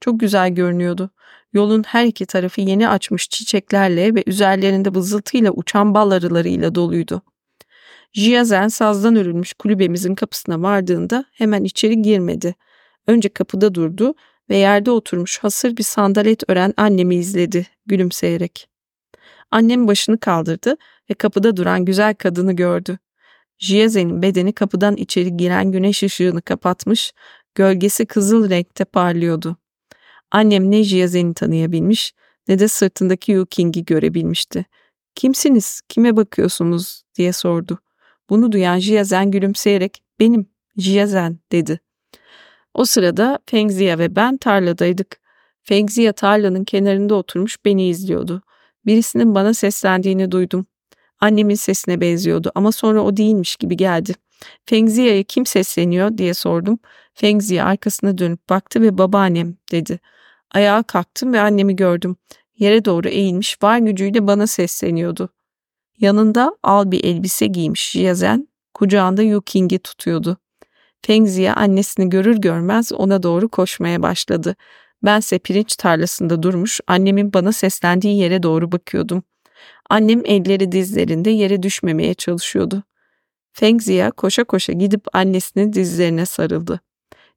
[0.00, 1.10] Çok güzel görünüyordu.
[1.52, 7.22] Yolun her iki tarafı yeni açmış çiçeklerle ve üzerlerinde vızıltıyla uçan bal arılarıyla doluydu.
[8.12, 12.54] Jiazen sazdan örülmüş kulübemizin kapısına vardığında hemen içeri girmedi.
[13.06, 14.14] Önce kapıda durdu
[14.50, 18.68] ve yerde oturmuş hasır bir sandalet ören annemi izledi gülümseyerek.
[19.50, 20.76] Annem başını kaldırdı
[21.10, 22.98] ve kapıda duran güzel kadını gördü.
[23.58, 27.12] Jiyaze'nin bedeni kapıdan içeri giren güneş ışığını kapatmış,
[27.54, 29.56] gölgesi kızıl renkte parlıyordu.
[30.30, 32.14] Annem ne Jiyaze'ni tanıyabilmiş
[32.48, 34.64] ne de sırtındaki Yu King'i görebilmişti.
[35.14, 37.78] Kimsiniz, kime bakıyorsunuz diye sordu.
[38.30, 41.80] Bunu duyan Jiyazen gülümseyerek benim Jiyazen dedi.
[42.74, 45.20] O sırada Fengziya ve ben tarladaydık.
[45.62, 48.42] Fengziya tarlanın kenarında oturmuş beni izliyordu.
[48.86, 50.66] Birisinin bana seslendiğini duydum.
[51.20, 54.14] Annemin sesine benziyordu ama sonra o değilmiş gibi geldi.
[54.66, 56.78] Fengziya'ya kim sesleniyor diye sordum.
[57.14, 60.00] Fengziya arkasına dönüp baktı ve babaannem dedi.
[60.50, 62.16] Ayağa kalktım ve annemi gördüm.
[62.58, 65.28] Yere doğru eğilmiş var gücüyle bana sesleniyordu.
[66.02, 70.36] Yanında al bir elbise giymiş Yazen, kucağında Yu King'i tutuyordu.
[71.02, 74.56] Fengziye annesini görür görmez ona doğru koşmaya başladı.
[75.02, 79.22] Bense pirinç tarlasında durmuş annemin bana seslendiği yere doğru bakıyordum.
[79.90, 82.82] Annem elleri dizlerinde yere düşmemeye çalışıyordu.
[83.52, 86.80] Fengziya koşa koşa gidip annesinin dizlerine sarıldı.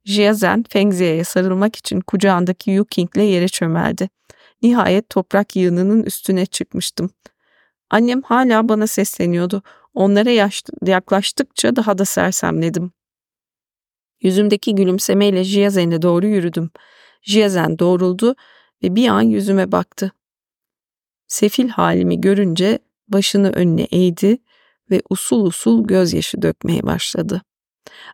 [0.05, 4.09] Jiazen Fengziye'ye sarılmak için kucağındaki Yu King'le yere çömeldi.
[4.61, 7.09] Nihayet toprak yığınının üstüne çıkmıştım.
[7.89, 9.63] Annem hala bana sesleniyordu.
[9.93, 10.29] Onlara
[10.85, 12.91] yaklaştıkça daha da sersemledim.
[14.21, 16.69] Yüzümdeki gülümsemeyle Jiazen'e doğru yürüdüm.
[17.21, 18.35] Jiazen doğruldu
[18.83, 20.11] ve bir an yüzüme baktı.
[21.27, 24.37] Sefil halimi görünce başını önüne eğdi
[24.91, 27.41] ve usul usul gözyaşı dökmeye başladı.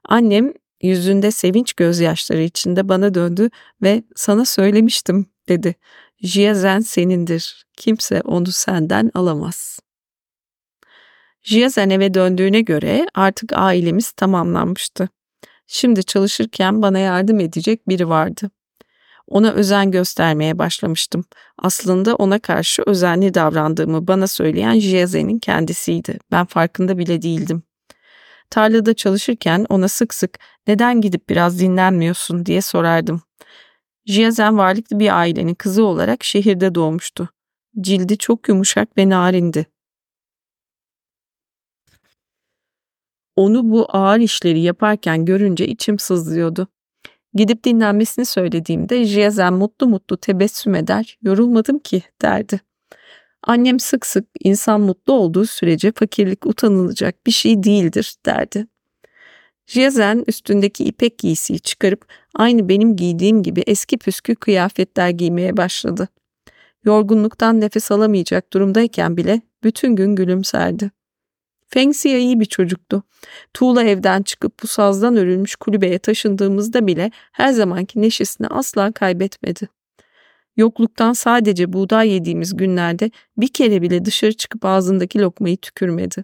[0.05, 3.49] Annem yüzünde sevinç gözyaşları içinde bana döndü
[3.81, 5.75] ve sana söylemiştim dedi.
[6.23, 7.65] Jiazen senindir.
[7.77, 9.79] Kimse onu senden alamaz.
[11.43, 15.09] Jiazen eve döndüğüne göre artık ailemiz tamamlanmıştı.
[15.67, 18.51] Şimdi çalışırken bana yardım edecek biri vardı.
[19.27, 21.25] Ona özen göstermeye başlamıştım.
[21.57, 26.19] Aslında ona karşı özenli davrandığımı bana söyleyen Jiaze'nin kendisiydi.
[26.31, 27.63] Ben farkında bile değildim.
[28.49, 33.21] Tarlada çalışırken ona sık sık neden gidip biraz dinlenmiyorsun diye sorardım.
[34.05, 37.29] Jiazen varlıklı bir ailenin kızı olarak şehirde doğmuştu.
[37.81, 39.65] Cildi çok yumuşak ve narindi.
[43.35, 46.67] Onu bu ağır işleri yaparken görünce içim sızlıyordu.
[47.33, 52.59] Gidip dinlenmesini söylediğimde Jiazen mutlu mutlu tebessüm eder, yorulmadım ki derdi.
[53.43, 58.67] Annem sık sık insan mutlu olduğu sürece fakirlik utanılacak bir şey değildir derdi.
[59.65, 66.07] Jiazen üstündeki ipek giysiyi çıkarıp aynı benim giydiğim gibi eski püskü kıyafetler giymeye başladı.
[66.85, 70.91] Yorgunluktan nefes alamayacak durumdayken bile bütün gün gülümserdi.
[71.67, 73.03] Fengxia iyi bir çocuktu.
[73.53, 79.67] Tuğla evden çıkıp bu sazdan örülmüş kulübeye taşındığımızda bile her zamanki neşesini asla kaybetmedi.
[80.57, 86.23] Yokluktan sadece buğday yediğimiz günlerde bir kere bile dışarı çıkıp ağzındaki lokmayı tükürmedi.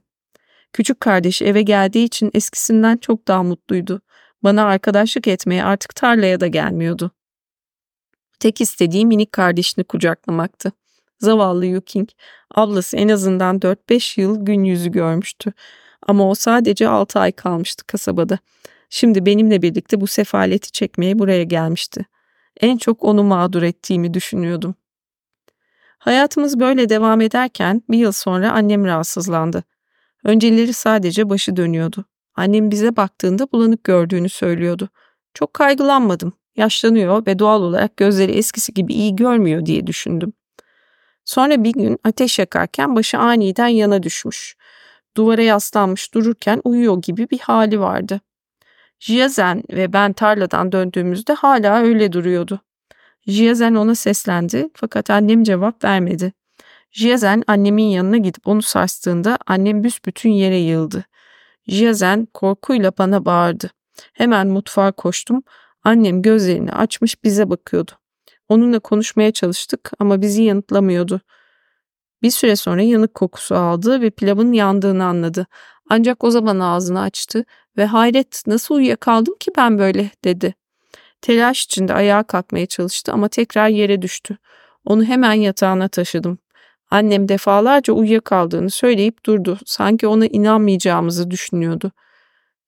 [0.74, 4.02] Küçük kardeşi eve geldiği için eskisinden çok daha mutluydu.
[4.44, 7.12] Bana arkadaşlık etmeye artık tarlaya da gelmiyordu.
[8.40, 10.72] Tek istediği minik kardeşini kucaklamaktı.
[11.20, 12.10] Zavallı Yuking,
[12.56, 15.54] ablası en azından 4-5 yıl gün yüzü görmüştü.
[16.08, 18.40] Ama o sadece 6 ay kalmıştı kasabada.
[18.90, 22.06] Şimdi benimle birlikte bu sefaleti çekmeye buraya gelmişti.
[22.62, 24.76] En çok onu mağdur ettiğimi düşünüyordum.
[25.98, 29.64] Hayatımız böyle devam ederken bir yıl sonra annem rahatsızlandı.
[30.24, 32.06] Önceleri sadece başı dönüyordu.
[32.38, 34.90] Annem bize baktığında bulanık gördüğünü söylüyordu.
[35.34, 36.34] Çok kaygılanmadım.
[36.56, 40.34] Yaşlanıyor ve doğal olarak gözleri eskisi gibi iyi görmüyor diye düşündüm.
[41.26, 44.56] Sonra bir gün ateş yakarken başı aniden yana düşmüş.
[45.18, 48.22] Duvara yaslanmış dururken uyuyor gibi bir hali vardı.
[49.00, 52.62] Jiazen ve ben tarladan döndüğümüzde hala öyle duruyordu.
[53.28, 56.34] Jiazen ona seslendi fakat annem cevap vermedi.
[56.92, 61.06] Jiazen annemin yanına gidip onu sarstığında annem büsbütün yere yığıldı.
[61.68, 63.70] Jiazen korkuyla bana bağırdı.
[64.14, 65.44] Hemen mutfağa koştum.
[65.84, 67.92] Annem gözlerini açmış bize bakıyordu.
[68.50, 71.22] Onunla konuşmaya çalıştık ama bizi yanıtlamıyordu.
[72.22, 75.48] Bir süre sonra yanık kokusu aldı ve pilavın yandığını anladı.
[75.90, 77.46] Ancak o zaman ağzını açtı
[77.78, 80.56] ve hayret nasıl uyuyakaldım ki ben böyle dedi.
[81.22, 84.38] Telaş içinde ayağa kalkmaya çalıştı ama tekrar yere düştü.
[84.86, 86.40] Onu hemen yatağına taşıdım.
[86.90, 89.60] Annem defalarca uyuyakaldığını söyleyip durdu.
[89.66, 91.92] Sanki ona inanmayacağımızı düşünüyordu.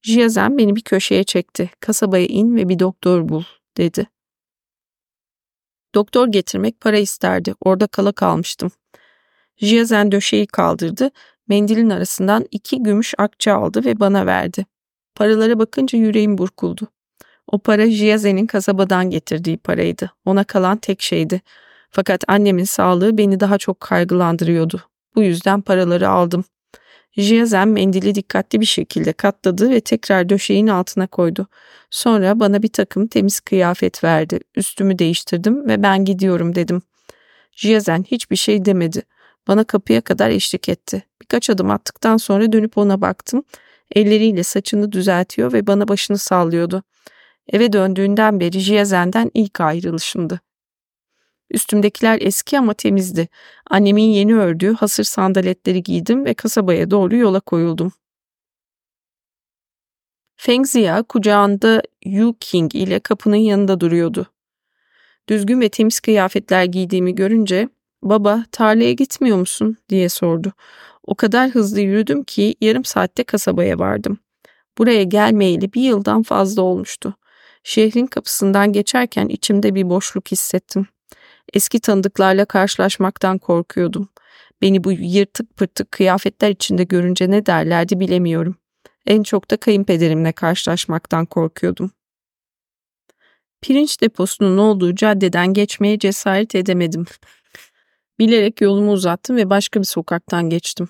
[0.02, 1.70] Jiazen beni bir köşeye çekti.
[1.80, 3.44] Kasabaya in ve bir doktor bul
[3.78, 4.08] dedi.
[5.96, 7.56] Doktor getirmek para isterdi.
[7.62, 8.72] Orada kala kalmıştım.
[9.58, 11.12] Jiazen döşeyi kaldırdı.
[11.48, 14.66] Mendilin arasından iki gümüş akçe aldı ve bana verdi.
[15.16, 16.88] Paralara bakınca yüreğim burkuldu.
[17.48, 20.12] O para Jiazen'in kasabadan getirdiği paraydı.
[20.26, 21.42] Ona kalan tek şeydi.
[21.90, 24.82] Fakat annemin sağlığı beni daha çok kaygılandırıyordu.
[25.16, 26.46] Bu yüzden paraları aldım.
[27.18, 31.48] Jiazen mendili dikkatli bir şekilde katladı ve tekrar döşeğin altına koydu.
[31.90, 34.40] Sonra bana bir takım temiz kıyafet verdi.
[34.56, 36.82] Üstümü değiştirdim ve ben gidiyorum dedim.
[37.52, 39.02] Jiazen hiçbir şey demedi.
[39.48, 41.04] Bana kapıya kadar eşlik etti.
[41.22, 43.44] Birkaç adım attıktan sonra dönüp ona baktım.
[43.96, 46.84] Elleriyle saçını düzeltiyor ve bana başını sallıyordu.
[47.48, 50.40] Eve döndüğünden beri Jiazen'den ilk ayrılışımdı.
[51.52, 53.28] Üstümdekiler eski ama temizdi.
[53.70, 57.92] Annemin yeni ördüğü hasır sandaletleri giydim ve kasabaya doğru yola koyuldum.
[60.36, 64.28] Feng Zia kucağında Yu King ile kapının yanında duruyordu.
[65.30, 67.70] Düzgün ve temiz kıyafetler giydiğimi görünce
[68.04, 70.54] ''Baba tarlaya gitmiyor musun?'' diye sordu.
[71.04, 74.18] O kadar hızlı yürüdüm ki yarım saatte kasabaya vardım.
[74.78, 77.16] Buraya gelmeyeli bir yıldan fazla olmuştu.
[77.64, 80.88] Şehrin kapısından geçerken içimde bir boşluk hissettim.
[81.54, 84.10] Eski tanıdıklarla karşılaşmaktan korkuyordum.
[84.62, 88.56] Beni bu yırtık pırtık kıyafetler içinde görünce ne derlerdi bilemiyorum.
[89.06, 91.92] En çok da kayınpederimle karşılaşmaktan korkuyordum.
[93.62, 97.06] Pirinç deposunun olduğu caddeden geçmeye cesaret edemedim.
[98.20, 100.90] Bilerek yolumu uzattım ve başka bir sokaktan geçtim.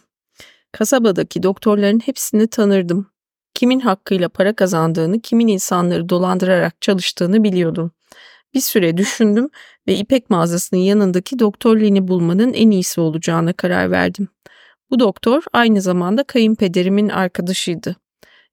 [0.71, 3.11] Kasabadaki doktorların hepsini tanırdım.
[3.53, 7.91] Kimin hakkıyla para kazandığını, kimin insanları dolandırarak çalıştığını biliyordum.
[8.53, 9.49] Bir süre düşündüm
[9.87, 14.27] ve ipek mağazasının yanındaki doktor Lin'i bulmanın en iyisi olacağına karar verdim.
[14.89, 17.95] Bu doktor aynı zamanda kayınpederimin arkadaşıydı.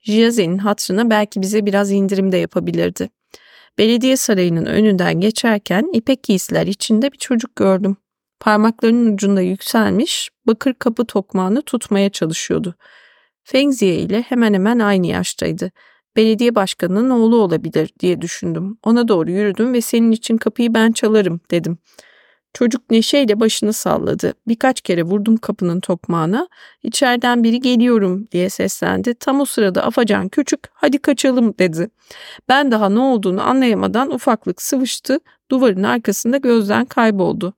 [0.01, 3.09] Jiaze'nin hatırına belki bize biraz indirim de yapabilirdi.
[3.79, 7.97] Belediye sarayının önünden geçerken ipek giysiler içinde bir çocuk gördüm.
[8.41, 12.75] Parmaklarının ucunda yükselmiş, bakır kapı tokmağını tutmaya çalışıyordu.
[13.45, 15.71] Fengziye ile hemen hemen aynı yaştaydı
[16.17, 18.79] belediye başkanının oğlu olabilir diye düşündüm.
[18.83, 21.79] Ona doğru yürüdüm ve senin için kapıyı ben çalarım dedim.
[22.55, 24.35] Çocuk neşeyle başını salladı.
[24.49, 26.49] Birkaç kere vurdum kapının tokmağına.
[26.83, 29.15] İçeriden biri geliyorum diye seslendi.
[29.15, 31.89] Tam o sırada Afacan küçük hadi kaçalım dedi.
[32.49, 35.21] Ben daha ne olduğunu anlayamadan ufaklık sıvıştı.
[35.51, 37.55] Duvarın arkasında gözden kayboldu.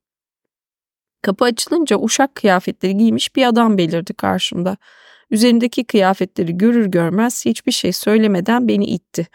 [1.23, 4.77] Kapı açılınca uşak kıyafetleri giymiş bir adam belirdi karşımda.
[5.31, 9.27] Üzerindeki kıyafetleri görür görmez hiçbir şey söylemeden beni itti.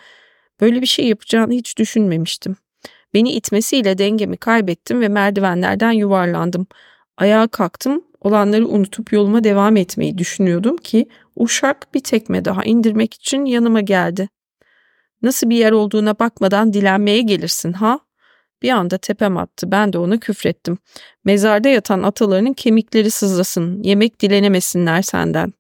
[0.62, 2.56] Böyle bir şey yapacağını hiç düşünmemiştim.
[3.14, 6.68] Beni itmesiyle dengemi kaybettim ve merdivenlerden yuvarlandım.
[7.18, 13.46] Ayağa kalktım, olanları unutup yoluma devam etmeyi düşünüyordum ki uşak bir tekme daha indirmek için
[13.46, 14.30] yanıma geldi.
[15.22, 18.00] Nasıl bir yer olduğuna bakmadan dilenmeye gelirsin ha?
[18.62, 19.72] Bir anda tepem attı.
[19.72, 20.78] Ben de ona küfrettim.
[21.26, 23.84] Mezarda yatan atalarının kemikleri sızlasın.
[23.84, 25.54] Yemek dilenemesinler senden.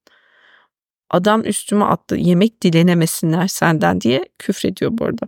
[1.14, 2.16] Adam üstüme attı.
[2.16, 5.28] Yemek dilenemesinler senden diye küfrediyor bu arada.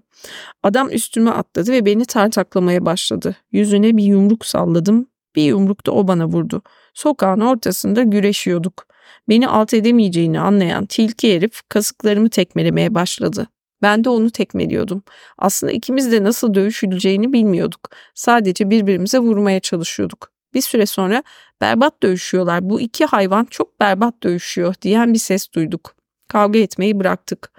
[0.64, 3.36] Adam üstüme atladı ve beni tartaklamaya başladı.
[3.52, 5.08] Yüzüne bir yumruk salladım.
[5.36, 6.62] Bir yumruk da o bana vurdu.
[6.94, 8.88] Sokağın ortasında güreşiyorduk.
[9.30, 13.48] Beni alt edemeyeceğini anlayan tilki herif kasıklarımı tekmelemeye başladı.
[13.82, 15.04] Ben de onu tekmeliyordum.
[15.38, 17.90] Aslında ikimiz de nasıl dövüşüleceğini bilmiyorduk.
[18.16, 20.35] Sadece birbirimize vurmaya çalışıyorduk.
[20.56, 21.24] Bir süre sonra
[21.62, 22.70] berbat dövüşüyorlar.
[22.70, 25.96] Bu iki hayvan çok berbat dövüşüyor diyen bir ses duyduk.
[26.28, 27.52] Kavga etmeyi bıraktık.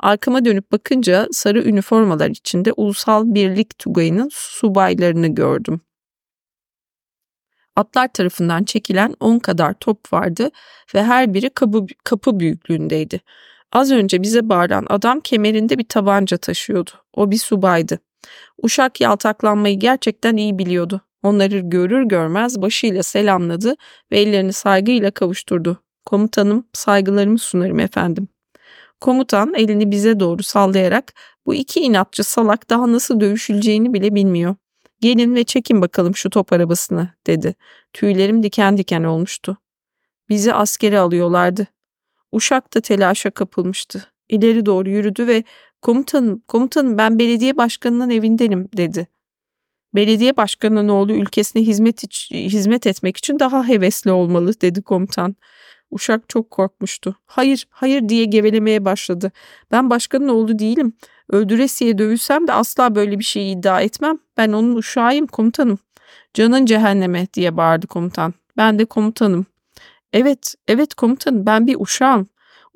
[0.00, 5.80] Arkama dönüp bakınca sarı üniformalar içinde Ulusal Birlik Tugayı'nın subaylarını gördüm.
[7.76, 10.50] Atlar tarafından çekilen 10 kadar top vardı
[10.94, 13.20] ve her biri kapı, kapı büyüklüğündeydi.
[13.72, 16.90] Az önce bize bağıran adam kemerinde bir tabanca taşıyordu.
[17.12, 17.98] O bir subaydı.
[18.62, 21.07] Uşak yaltaklanmayı gerçekten iyi biliyordu.
[21.22, 23.74] Onları görür görmez başıyla selamladı
[24.12, 25.82] ve ellerini saygıyla kavuşturdu.
[26.06, 28.28] Komutanım saygılarımı sunarım efendim.
[29.00, 31.14] Komutan elini bize doğru sallayarak
[31.46, 34.54] bu iki inatçı salak daha nasıl dövüşüleceğini bile bilmiyor.
[35.00, 37.54] Gelin ve çekin bakalım şu top arabasını dedi.
[37.92, 39.58] Tüylerim diken diken olmuştu.
[40.28, 41.66] Bizi askere alıyorlardı.
[42.32, 44.12] Uşak da telaşa kapılmıştı.
[44.28, 45.44] İleri doğru yürüdü ve
[45.82, 49.08] komutanım, komutanım ben belediye başkanının evindenim dedi.
[49.94, 55.36] Belediye başkanının oğlu ülkesine hizmet, iç, hizmet etmek için daha hevesli olmalı dedi komutan.
[55.90, 57.16] Uşak çok korkmuştu.
[57.26, 59.32] Hayır, hayır diye gevelemeye başladı.
[59.70, 60.92] Ben başkanın oğlu değilim.
[61.30, 64.18] Öldüresiye dövülsem de asla böyle bir şey iddia etmem.
[64.36, 65.78] Ben onun uşağıyım komutanım.
[66.34, 68.34] Canın cehenneme diye bağırdı komutan.
[68.56, 69.46] Ben de komutanım.
[70.12, 72.28] Evet, evet komutanım ben bir uşağım.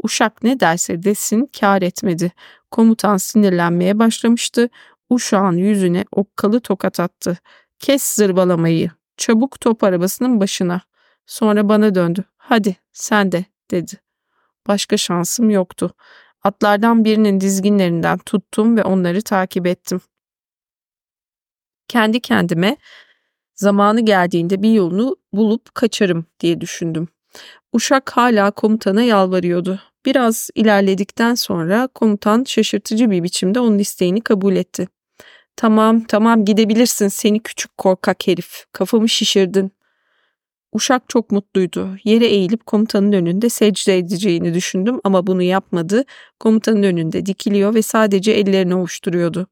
[0.02, 2.32] Uşak ne derse desin kar etmedi.
[2.70, 4.68] Komutan sinirlenmeye başlamıştı.
[5.12, 7.38] Uşağın yüzüne okkalı tokat attı.
[7.78, 8.90] Kes zırbalamayı.
[9.16, 10.80] Çabuk top arabasının başına.
[11.26, 12.24] Sonra bana döndü.
[12.36, 13.92] Hadi sen de dedi.
[14.68, 15.94] Başka şansım yoktu.
[16.42, 20.00] Atlardan birinin dizginlerinden tuttum ve onları takip ettim.
[21.88, 22.76] Kendi kendime
[23.54, 27.08] zamanı geldiğinde bir yolunu bulup kaçarım diye düşündüm.
[27.72, 29.80] Uşak hala komutana yalvarıyordu.
[30.06, 34.88] Biraz ilerledikten sonra komutan şaşırtıcı bir biçimde onun isteğini kabul etti.
[35.56, 39.72] Tamam tamam gidebilirsin seni küçük korkak herif kafamı şişirdin.
[40.72, 41.96] Uşak çok mutluydu.
[42.04, 46.04] Yere eğilip komutanın önünde secde edeceğini düşündüm ama bunu yapmadı.
[46.40, 49.46] Komutanın önünde dikiliyor ve sadece ellerini ovuşturuyordu.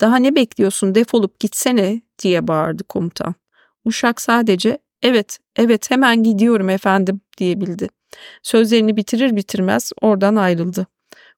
[0.00, 3.34] Daha ne bekliyorsun defolup gitsene diye bağırdı komutan.
[3.84, 7.88] Uşak sadece evet evet hemen gidiyorum efendim diyebildi.
[8.42, 10.86] Sözlerini bitirir bitirmez oradan ayrıldı.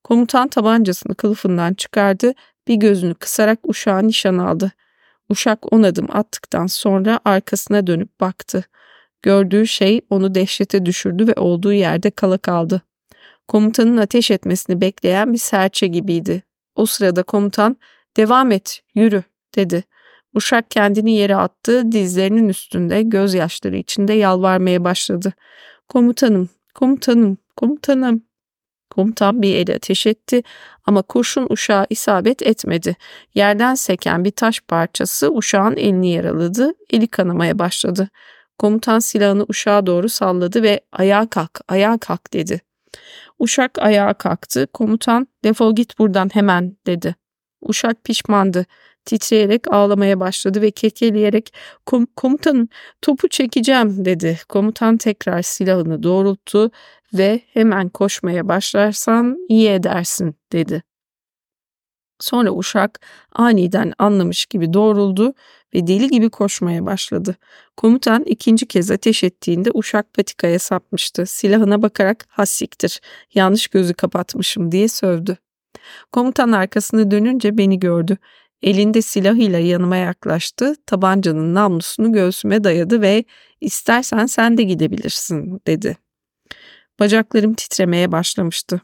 [0.04, 2.32] Komutan tabancasını kılıfından çıkardı,
[2.68, 4.72] bir gözünü kısarak uşağı nişan aldı.
[5.28, 8.64] Uşak on adım attıktan sonra arkasına dönüp baktı.
[9.22, 12.82] Gördüğü şey onu dehşete düşürdü ve olduğu yerde kala kaldı.
[13.48, 16.42] Komutanın ateş etmesini bekleyen bir serçe gibiydi.
[16.74, 17.76] O sırada komutan
[18.16, 19.22] devam et yürü
[19.54, 19.84] dedi.
[20.34, 25.32] Uşak kendini yere attı, dizlerinin üstünde gözyaşları içinde yalvarmaya başladı.
[25.88, 28.22] Komutanım, komutanım, komutanım.
[28.96, 30.42] Komutan bir eli ateş etti
[30.86, 32.96] ama kurşun uşağa isabet etmedi.
[33.34, 38.08] Yerden seken bir taş parçası uşağın elini yaraladı, eli kanamaya başladı.
[38.58, 42.60] Komutan silahını uşağa doğru salladı ve ayağa kalk, ayağa kalk dedi.
[43.38, 44.66] Uşak ayağa kalktı.
[44.72, 47.14] Komutan defol git buradan hemen dedi.
[47.60, 48.66] Uşak pişmandı.
[49.06, 51.54] Titreyerek ağlamaya başladı ve kekeleyerek
[51.86, 52.68] Kom komutanım
[53.02, 54.38] topu çekeceğim dedi.
[54.48, 56.70] Komutan tekrar silahını doğrulttu
[57.14, 60.82] ve hemen koşmaya başlarsan iyi edersin dedi.
[62.20, 63.00] Sonra uşak
[63.32, 65.34] aniden anlamış gibi doğruldu
[65.74, 67.36] ve deli gibi koşmaya başladı.
[67.76, 71.26] Komutan ikinci kez ateş ettiğinde uşak patikaya sapmıştı.
[71.26, 73.00] Silahına bakarak hassiktir,
[73.34, 75.36] yanlış gözü kapatmışım diye sövdü.
[76.12, 78.16] Komutan arkasını dönünce beni gördü.
[78.62, 83.24] Elinde silahıyla yanıma yaklaştı, tabancanın namlusunu göğsüme dayadı ve
[83.60, 85.96] istersen sen de gidebilirsin dedi.
[87.00, 88.80] Bacaklarım titremeye başlamıştı.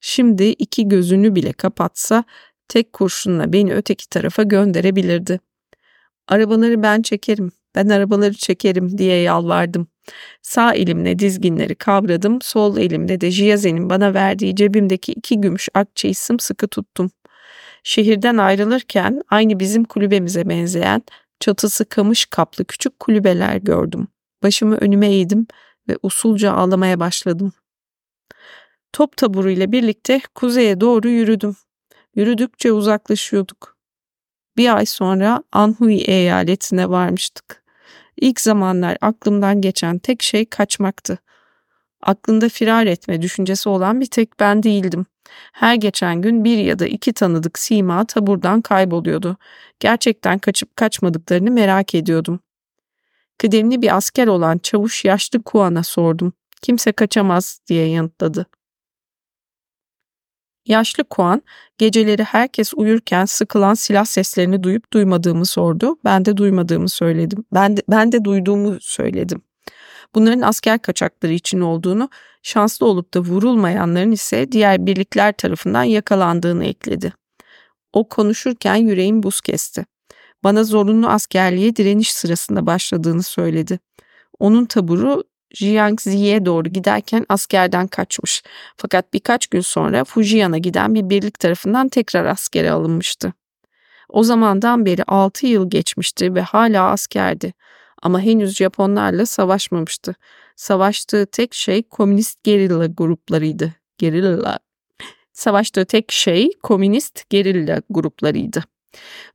[0.00, 2.24] Şimdi iki gözünü bile kapatsa
[2.68, 5.40] tek kurşunla beni öteki tarafa gönderebilirdi.
[6.28, 9.86] Arabaları ben çekerim, ben arabaları çekerim diye yalvardım.
[10.42, 16.68] Sağ elimle dizginleri kavradım, sol elimle de Jiyaze'nin bana verdiği cebimdeki iki gümüş akçeyi sımsıkı
[16.68, 17.10] tuttum.
[17.82, 21.02] Şehirden ayrılırken aynı bizim kulübemize benzeyen
[21.40, 24.08] çatısı kamış kaplı küçük kulübeler gördüm.
[24.42, 25.46] Başımı önüme eğdim
[25.88, 27.52] ve usulca ağlamaya başladım.
[28.92, 31.56] Top taburuyla birlikte kuzeye doğru yürüdüm.
[32.14, 33.76] Yürüdükçe uzaklaşıyorduk.
[34.56, 37.62] Bir ay sonra Anhui eyaletine varmıştık.
[38.16, 41.18] İlk zamanlar aklımdan geçen tek şey kaçmaktı.
[42.02, 45.06] Aklında firar etme düşüncesi olan bir tek ben değildim.
[45.52, 49.36] Her geçen gün bir ya da iki tanıdık sima taburdan kayboluyordu.
[49.80, 52.40] Gerçekten kaçıp kaçmadıklarını merak ediyordum.
[53.38, 56.32] Kıdemli bir asker olan çavuş yaşlı Kuan'a sordum.
[56.62, 58.46] Kimse kaçamaz diye yanıtladı.
[60.66, 61.42] Yaşlı Kuan
[61.78, 65.96] geceleri herkes uyurken sıkılan silah seslerini duyup duymadığımı sordu.
[66.04, 67.44] Ben de duymadığımı söyledim.
[67.54, 69.42] Ben de, ben de duyduğumu söyledim.
[70.14, 72.08] Bunların asker kaçakları için olduğunu,
[72.42, 77.12] şanslı olup da vurulmayanların ise diğer birlikler tarafından yakalandığını ekledi.
[77.92, 79.86] O konuşurken yüreğim buz kesti.
[80.44, 83.78] Bana zorunlu askerliğe direniş sırasında başladığını söyledi.
[84.38, 85.24] Onun taburu
[85.54, 88.42] Jiangxi'ye doğru giderken askerden kaçmış.
[88.76, 93.32] Fakat birkaç gün sonra Fujian'a giden bir birlik tarafından tekrar askere alınmıştı.
[94.08, 97.52] O zamandan beri 6 yıl geçmişti ve hala askerdi.
[98.02, 100.14] Ama henüz Japonlarla savaşmamıştı.
[100.56, 103.74] Savaştığı tek şey komünist gerilla gruplarıydı.
[103.98, 104.58] Gerilla.
[105.32, 108.64] Savaştığı tek şey komünist gerilla gruplarıydı.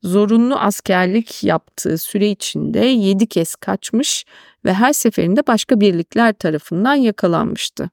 [0.03, 4.25] Zorunlu askerlik yaptığı süre içinde 7 kez kaçmış
[4.65, 7.89] ve her seferinde başka birlikler tarafından yakalanmıştı.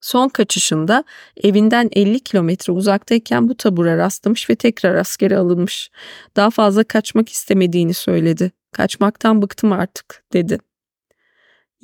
[0.00, 1.04] Son kaçışında
[1.42, 5.90] evinden 50 kilometre uzaktayken bu tabura rastlamış ve tekrar askere alınmış.
[6.36, 8.52] Daha fazla kaçmak istemediğini söyledi.
[8.72, 10.58] Kaçmaktan bıktım artık dedi.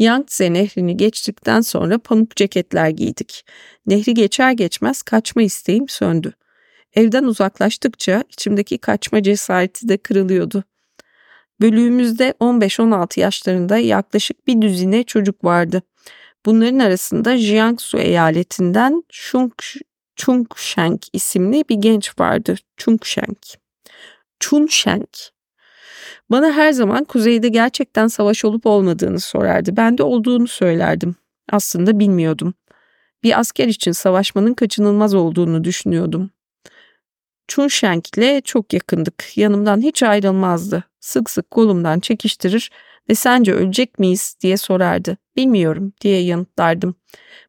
[0.00, 3.44] Yangtze nehrini geçtikten sonra pamuk ceketler giydik.
[3.86, 6.32] Nehri geçer geçmez kaçma isteğim söndü.
[6.94, 10.64] Evden uzaklaştıkça içimdeki kaçma cesareti de kırılıyordu.
[11.60, 15.82] Bölüğümüzde 15-16 yaşlarında yaklaşık bir düzine çocuk vardı.
[16.46, 19.52] Bunların arasında Jiangsu eyaletinden Chung,
[20.16, 22.54] Chungsheng isimli bir genç vardı.
[22.76, 23.38] Chungsheng.
[24.40, 25.08] Chunsheng.
[26.30, 29.76] Bana her zaman kuzeyde gerçekten savaş olup olmadığını sorardı.
[29.76, 31.16] Ben de olduğunu söylerdim.
[31.52, 32.54] Aslında bilmiyordum.
[33.22, 36.30] Bir asker için savaşmanın kaçınılmaz olduğunu düşünüyordum.
[37.48, 39.36] Chunsheng ile çok yakındık.
[39.36, 40.84] Yanımdan hiç ayrılmazdı.
[41.00, 42.70] Sık sık kolumdan çekiştirir
[43.08, 45.16] ve sence ölecek miyiz diye sorardı.
[45.36, 46.94] Bilmiyorum diye yanıtlardım.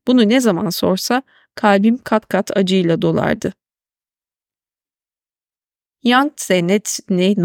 [0.08, 1.24] Bunu ne zaman sorsa
[1.56, 3.54] kalbim kat kat acıyla dolardı.
[6.04, 7.36] Yangtze net ne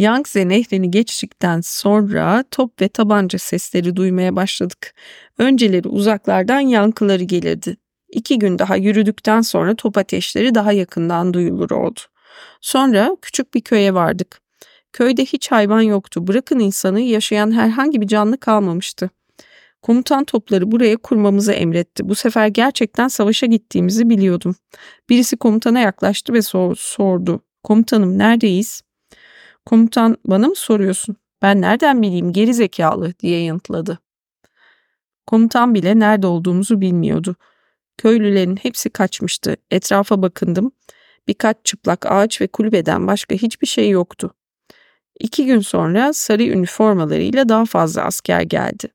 [0.00, 4.94] Yangtze nehrini geçtikten sonra top ve tabanca sesleri duymaya başladık.
[5.38, 7.76] Önceleri uzaklardan yankıları gelirdi.
[8.08, 12.00] İki gün daha yürüdükten sonra top ateşleri daha yakından duyulur oldu.
[12.60, 14.40] Sonra küçük bir köye vardık.
[14.92, 16.26] Köyde hiç hayvan yoktu.
[16.26, 19.10] Bırakın insanı yaşayan herhangi bir canlı kalmamıştı.
[19.82, 22.08] Komutan topları buraya kurmamızı emretti.
[22.08, 24.54] Bu sefer gerçekten savaşa gittiğimizi biliyordum.
[25.08, 27.40] Birisi komutana yaklaştı ve sor sordu.
[27.62, 28.82] Komutanım neredeyiz?
[29.66, 31.16] Komutan bana mı soruyorsun?
[31.42, 33.98] Ben nereden bileyim geri zekalı diye yanıtladı.
[35.26, 37.36] Komutan bile nerede olduğumuzu bilmiyordu.
[37.98, 39.56] Köylülerin hepsi kaçmıştı.
[39.70, 40.72] Etrafa bakındım.
[41.28, 44.34] Birkaç çıplak ağaç ve kulübeden başka hiçbir şey yoktu.
[45.20, 48.88] İki gün sonra sarı üniformalarıyla daha fazla asker geldi.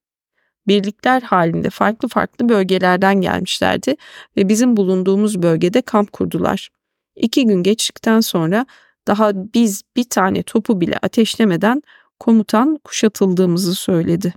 [0.68, 3.96] Birlikler halinde farklı farklı bölgelerden gelmişlerdi
[4.38, 6.70] ve bizim bulunduğumuz bölgede kamp kurdular.
[7.16, 8.66] İki gün geçtikten sonra
[9.08, 11.82] daha biz bir tane topu bile ateşlemeden
[12.20, 14.34] komutan kuşatıldığımızı söyledi.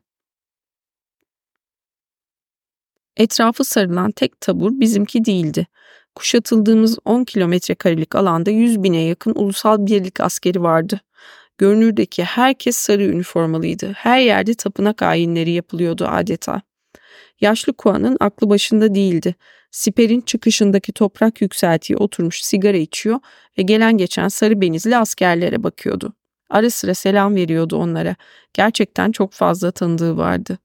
[3.16, 5.66] Etrafı sarılan tek tabur bizimki değildi.
[6.14, 11.00] Kuşatıldığımız 10 kilometre karelik alanda 100 bine yakın ulusal birlik askeri vardı.
[11.58, 13.92] Görünürdeki herkes sarı üniformalıydı.
[13.92, 16.62] Her yerde tapınak ayinleri yapılıyordu adeta.
[17.40, 19.34] Yaşlı Kuan'ın aklı başında değildi.
[19.70, 23.20] Siper'in çıkışındaki toprak yükseltiye oturmuş sigara içiyor
[23.58, 26.12] ve gelen geçen sarı benizli askerlere bakıyordu.
[26.50, 28.16] Ara sıra selam veriyordu onlara.
[28.54, 30.58] Gerçekten çok fazla tanıdığı vardı.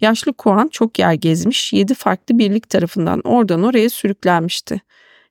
[0.00, 4.80] Yaşlı Kuan çok yer gezmiş, yedi farklı birlik tarafından oradan oraya sürüklenmişti.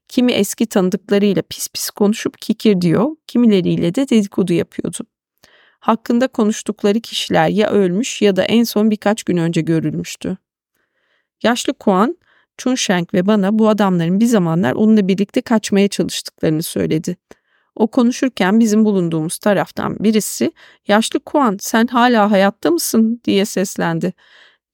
[0.07, 4.97] Kimi eski tanıdıklarıyla pis pis konuşup kikir diyor, kimileriyle de dedikodu yapıyordu.
[5.79, 10.37] Hakkında konuştukları kişiler ya ölmüş ya da en son birkaç gün önce görülmüştü.
[11.43, 12.17] Yaşlı Kuan,
[12.61, 17.17] Chunsheng ve bana bu adamların bir zamanlar onunla birlikte kaçmaya çalıştıklarını söyledi.
[17.75, 20.51] O konuşurken bizim bulunduğumuz taraftan birisi
[20.87, 24.13] yaşlı Kuan sen hala hayatta mısın diye seslendi.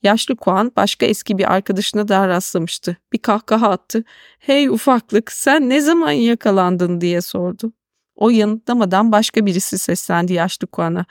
[0.03, 2.97] Yaşlı Kuan başka eski bir arkadaşına daha rastlamıştı.
[3.13, 4.03] Bir kahkaha attı.
[4.39, 7.73] Hey ufaklık sen ne zaman yakalandın diye sordu.
[8.15, 11.05] O yanıtlamadan başka birisi seslendi yaşlı Kuan'a.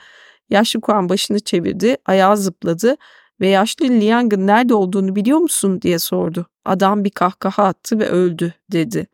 [0.49, 2.95] Yaşlı Kuan başını çevirdi, ayağı zıpladı
[3.41, 6.47] ve yaşlı Liang'ın nerede olduğunu biliyor musun diye sordu.
[6.65, 9.07] Adam bir kahkaha attı ve öldü dedi.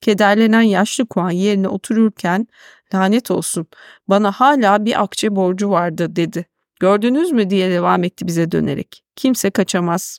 [0.00, 2.46] Kederlenen yaşlı Kuan yerine otururken
[2.94, 3.66] lanet olsun
[4.08, 6.46] bana hala bir akçe borcu vardı dedi.
[6.80, 9.04] Gördünüz mü diye devam etti bize dönerek.
[9.16, 10.18] Kimse kaçamaz.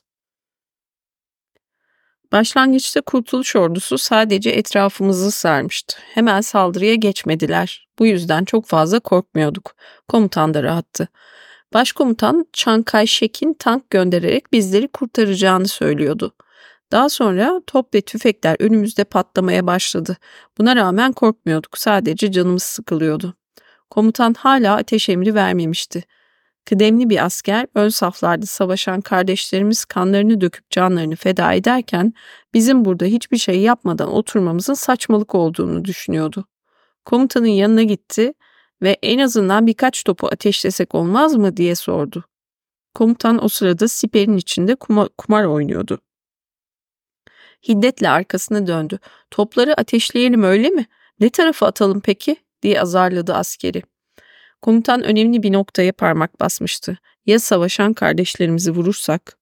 [2.32, 5.96] Başlangıçta Kurtuluş Ordusu sadece etrafımızı sarmıştı.
[6.14, 7.88] Hemen saldırıya geçmediler.
[7.98, 9.74] Bu yüzden çok fazla korkmuyorduk.
[10.08, 11.08] Komutan da rahattı.
[11.74, 16.34] Başkomutan Chiang Kai-shek'in tank göndererek bizleri kurtaracağını söylüyordu.
[16.92, 20.16] Daha sonra top ve tüfekler önümüzde patlamaya başladı.
[20.58, 21.78] Buna rağmen korkmuyorduk.
[21.78, 23.34] Sadece canımız sıkılıyordu.
[23.90, 26.04] Komutan hala ateş emri vermemişti.
[26.64, 32.12] Kıdemli bir asker ön saflarda savaşan kardeşlerimiz kanlarını döküp canlarını feda ederken
[32.54, 36.44] bizim burada hiçbir şey yapmadan oturmamızın saçmalık olduğunu düşünüyordu.
[37.04, 38.32] Komutanın yanına gitti
[38.82, 42.24] ve en azından birkaç topu ateşlesek olmaz mı diye sordu.
[42.94, 45.98] Komutan o sırada siperin içinde kuma, kumar oynuyordu.
[47.68, 48.98] Hiddetle arkasına döndü.
[49.30, 50.86] Topları ateşleyelim öyle mi?
[51.20, 52.36] Ne tarafa atalım peki?
[52.62, 53.82] diye azarladı askeri.
[54.62, 56.98] Komutan önemli bir noktaya parmak basmıştı.
[57.26, 59.38] Ya savaşan kardeşlerimizi vurursak?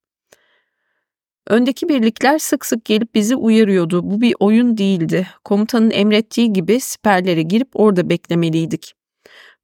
[1.47, 4.11] Öndeki birlikler sık sık gelip bizi uyarıyordu.
[4.11, 5.27] Bu bir oyun değildi.
[5.43, 8.93] Komutanın emrettiği gibi siperlere girip orada beklemeliydik.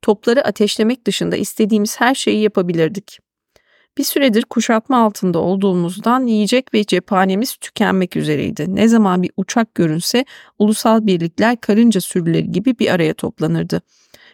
[0.01, 3.19] Topları ateşlemek dışında istediğimiz her şeyi yapabilirdik.
[3.97, 8.75] Bir süredir kuşatma altında olduğumuzdan yiyecek ve cephanemiz tükenmek üzereydi.
[8.75, 10.25] Ne zaman bir uçak görünse
[10.59, 13.81] ulusal birlikler karınca sürüleri gibi bir araya toplanırdı.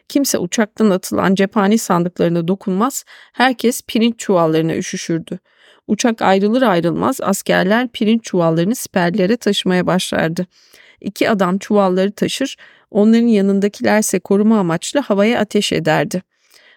[0.10, 5.40] Kimse uçaktan atılan cephane sandıklarına dokunmaz, herkes pirinç çuvallarına üşüşürdü.
[5.88, 10.48] Uçak ayrılır ayrılmaz askerler pirinç çuvallarını siperlere taşımaya başlardı.
[11.04, 12.56] İki adam çuvalları taşır,
[12.92, 16.22] onların yanındakilerse koruma amaçlı havaya ateş ederdi.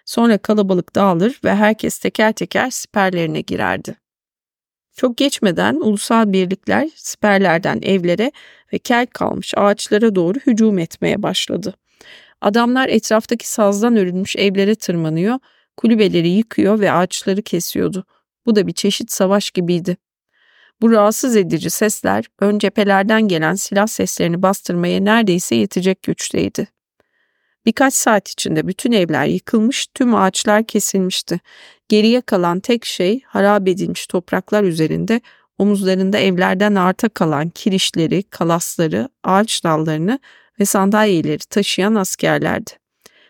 [0.05, 3.95] Sonra kalabalık dağılır ve herkes teker teker siperlerine girerdi.
[4.95, 8.31] Çok geçmeden ulusal birlikler siperlerden evlere
[8.73, 11.73] ve kel kalmış ağaçlara doğru hücum etmeye başladı.
[12.41, 15.39] Adamlar etraftaki sazdan örülmüş evlere tırmanıyor,
[15.77, 18.05] kulübeleri yıkıyor ve ağaçları kesiyordu.
[18.45, 19.97] Bu da bir çeşit savaş gibiydi.
[20.81, 26.67] Bu rahatsız edici sesler ön cephelerden gelen silah seslerini bastırmaya neredeyse yetecek güçteydi.
[27.65, 31.39] Birkaç saat içinde bütün evler yıkılmış, tüm ağaçlar kesilmişti.
[31.89, 35.21] Geriye kalan tek şey harap edilmiş topraklar üzerinde
[35.57, 40.19] omuzlarında evlerden arta kalan kirişleri, kalasları, ağaç dallarını
[40.59, 42.71] ve sandalyeleri taşıyan askerlerdi.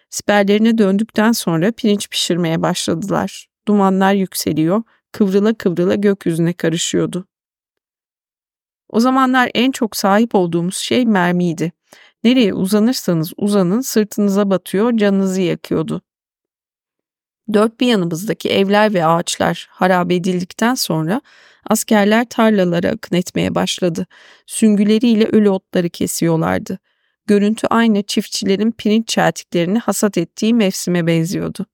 [0.10, 3.48] Siperlerine döndükten sonra pirinç pişirmeye başladılar.
[3.68, 7.28] Dumanlar yükseliyor, kıvrıla kıvrıla gökyüzüne karışıyordu.
[8.90, 11.72] O zamanlar en çok sahip olduğumuz şey mermiydi.
[12.24, 16.02] Nereye uzanırsanız uzanın sırtınıza batıyor, canınızı yakıyordu.
[17.54, 21.22] Dört bir yanımızdaki evler ve ağaçlar harap edildikten sonra
[21.66, 24.08] askerler tarlalara akın etmeye başladı.
[24.46, 26.80] Süngüleriyle ölü otları kesiyorlardı.
[27.26, 31.66] Görüntü aynı çiftçilerin pirinç çeltiklerini hasat ettiği mevsime benziyordu.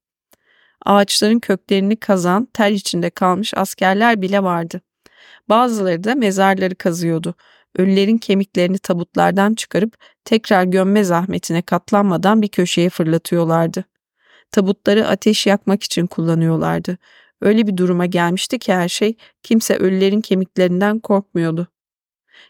[0.85, 4.81] Ağaçların köklerini kazan, ter içinde kalmış askerler bile vardı.
[5.49, 7.35] Bazıları da mezarları kazıyordu.
[7.77, 13.83] Ölülerin kemiklerini tabutlardan çıkarıp tekrar gömme zahmetine katlanmadan bir köşeye fırlatıyorlardı.
[14.51, 16.97] Tabutları ateş yakmak için kullanıyorlardı.
[17.41, 21.67] Öyle bir duruma gelmişti ki her şey kimse ölülerin kemiklerinden korkmuyordu.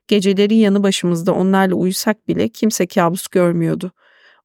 [0.08, 3.92] Geceleri yanı başımızda onlarla uyusak bile kimse kabus görmüyordu.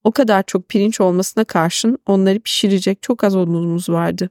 [0.04, 4.30] O kadar çok pirinç olmasına karşın onları pişirecek çok az odunumuz vardı.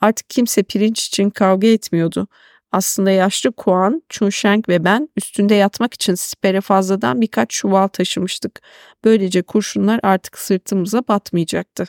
[0.00, 2.28] Artık kimse pirinç için kavga etmiyordu.
[2.76, 8.62] Aslında yaşlı Kuan, Chunsheng ve ben üstünde yatmak için sipere fazladan birkaç çuval taşımıştık.
[9.04, 11.86] Böylece kurşunlar artık sırtımıza batmayacaktı.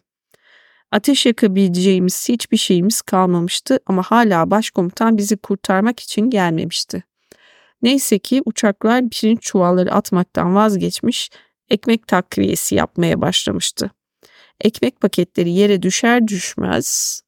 [0.91, 7.03] Ateş yakabileceğimiz hiçbir şeyimiz kalmamıştı ama hala başkomutan bizi kurtarmak için gelmemişti.
[7.81, 11.29] Neyse ki uçaklar pirinç çuvalları atmaktan vazgeçmiş,
[11.69, 13.91] ekmek takviyesi yapmaya başlamıştı.
[14.61, 17.21] Ekmek paketleri yere düşer düşmez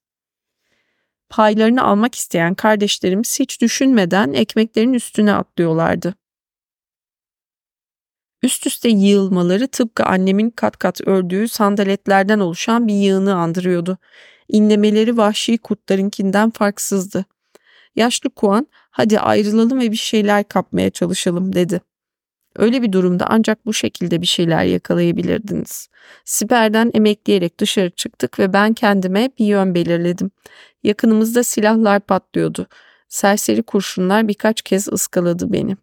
[1.30, 6.16] paylarını almak isteyen kardeşlerimiz hiç düşünmeden ekmeklerin üstüne atlıyorlardı.
[8.44, 13.98] Üst üste yığılmaları tıpkı annemin kat kat ördüğü sandaletlerden oluşan bir yığını andırıyordu.
[14.48, 17.26] İnlemeleri vahşi kurtlarınkinden farksızdı.
[17.96, 21.82] Yaşlı Kuan hadi ayrılalım ve bir şeyler kapmaya çalışalım dedi.
[22.60, 25.88] Öyle bir durumda ancak bu şekilde bir şeyler yakalayabilirdiniz.
[26.26, 30.32] Siperden emekleyerek dışarı çıktık ve ben kendime bir yön belirledim.
[30.84, 32.68] Yakınımızda silahlar patlıyordu.
[33.10, 35.78] Serseri kurşunlar birkaç kez ıskaladı beni.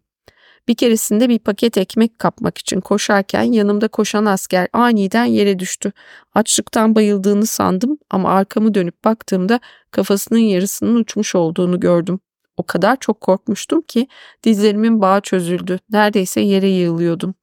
[0.67, 5.91] Bir keresinde bir paket ekmek kapmak için koşarken yanımda koşan asker aniden yere düştü.
[6.33, 9.59] Açlıktan bayıldığını sandım ama arkamı dönüp baktığımda
[9.91, 12.19] kafasının yarısının uçmuş olduğunu gördüm.
[12.57, 14.07] O kadar çok korkmuştum ki
[14.43, 15.79] dizlerimin bağı çözüldü.
[15.91, 17.33] Neredeyse yere yığılıyordum.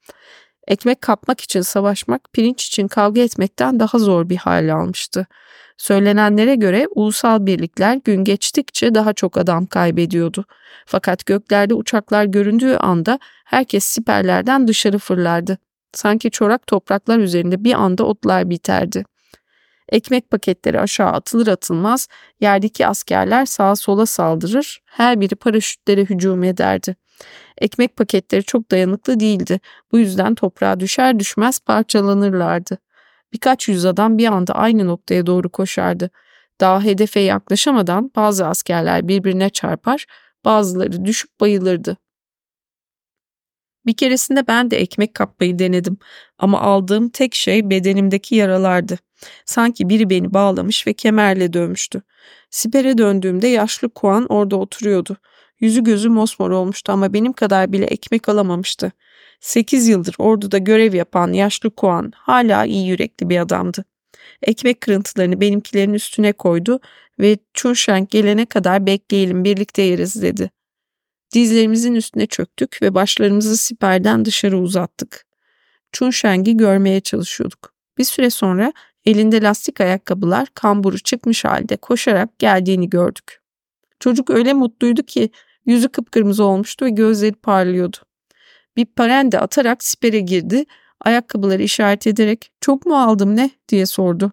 [0.68, 5.26] Ekmek kapmak için savaşmak, pirinç için kavga etmekten daha zor bir hal almıştı.
[5.76, 10.44] Söylenenlere göre ulusal birlikler gün geçtikçe daha çok adam kaybediyordu.
[10.86, 15.58] Fakat göklerde uçaklar göründüğü anda herkes siperlerden dışarı fırlardı.
[15.92, 19.04] Sanki çorak topraklar üzerinde bir anda otlar biterdi.
[19.88, 22.08] Ekmek paketleri aşağı atılır atılmaz
[22.40, 26.96] yerdeki askerler sağa sola saldırır, her biri paraşütlere hücum ederdi.
[27.58, 29.60] Ekmek paketleri çok dayanıklı değildi.
[29.92, 32.78] Bu yüzden toprağa düşer düşmez parçalanırlardı.
[33.32, 36.10] Birkaç yüz adam bir anda aynı noktaya doğru koşardı.
[36.60, 40.06] Daha hedefe yaklaşamadan bazı askerler birbirine çarpar,
[40.44, 41.96] bazıları düşüp bayılırdı.
[43.86, 45.96] Bir keresinde ben de ekmek kapmayı denedim
[46.38, 48.98] ama aldığım tek şey bedenimdeki yaralardı.
[49.44, 52.02] Sanki biri beni bağlamış ve kemerle dövmüştü.
[52.50, 55.16] Sipere döndüğümde yaşlı Kuan orada oturuyordu.
[55.60, 58.92] Yüzü gözü mosmor olmuştu ama benim kadar bile ekmek alamamıştı.
[59.40, 63.84] Sekiz yıldır orduda görev yapan yaşlı Kuan hala iyi yürekli bir adamdı.
[64.42, 66.80] Ekmek kırıntılarını benimkilerin üstüne koydu
[67.18, 70.50] ve Chunsheng gelene kadar bekleyelim birlikte yeriz dedi.
[71.34, 75.26] Dizlerimizin üstüne çöktük ve başlarımızı siperden dışarı uzattık.
[75.92, 77.72] Chunsheng'i görmeye çalışıyorduk.
[77.98, 78.72] Bir süre sonra
[79.06, 83.40] elinde lastik ayakkabılar kamburu çıkmış halde koşarak geldiğini gördük.
[84.00, 85.30] Çocuk öyle mutluydu ki
[85.66, 87.96] yüzü kıpkırmızı olmuştu ve gözleri parlıyordu.
[88.76, 90.64] Bir parende atarak sipere girdi,
[91.00, 94.32] ayakkabıları işaret ederek çok mu aldım ne diye sordu.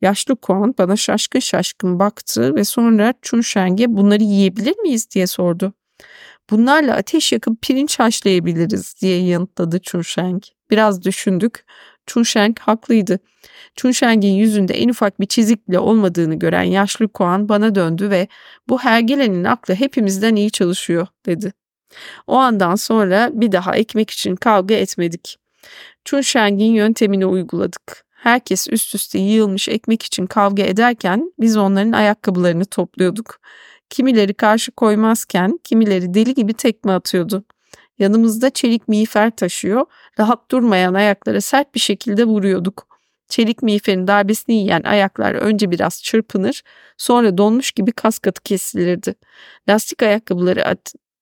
[0.00, 5.72] Yaşlı Kuan bana şaşkın şaşkın baktı ve sonra Chunsheng'e bunları yiyebilir miyiz diye sordu.
[6.50, 10.42] Bunlarla ateş yakıp pirinç haşlayabiliriz diye yanıtladı Chunsheng.
[10.70, 11.64] Biraz düşündük.
[12.06, 13.18] Chunsheng haklıydı.
[13.76, 18.28] Chunsheng'in yüzünde en ufak bir çizik bile olmadığını gören yaşlı Kuan bana döndü ve
[18.68, 21.52] bu hergelenin aklı hepimizden iyi çalışıyor dedi.
[22.26, 25.36] O andan sonra bir daha ekmek için kavga etmedik.
[26.04, 28.06] Chunsheng'in yöntemini uyguladık.
[28.10, 33.40] Herkes üst üste yığılmış ekmek için kavga ederken biz onların ayakkabılarını topluyorduk.
[33.90, 37.44] Kimileri karşı koymazken kimileri deli gibi tekme atıyordu.
[37.98, 39.86] Yanımızda çelik miğfer taşıyor,
[40.18, 42.86] rahat durmayan ayaklara sert bir şekilde vuruyorduk.
[43.28, 46.62] Çelik miğferin darbesini yiyen ayaklar önce biraz çırpınır,
[46.96, 49.14] sonra donmuş gibi kas katı kesilirdi.
[49.68, 50.76] Lastik ayakkabıları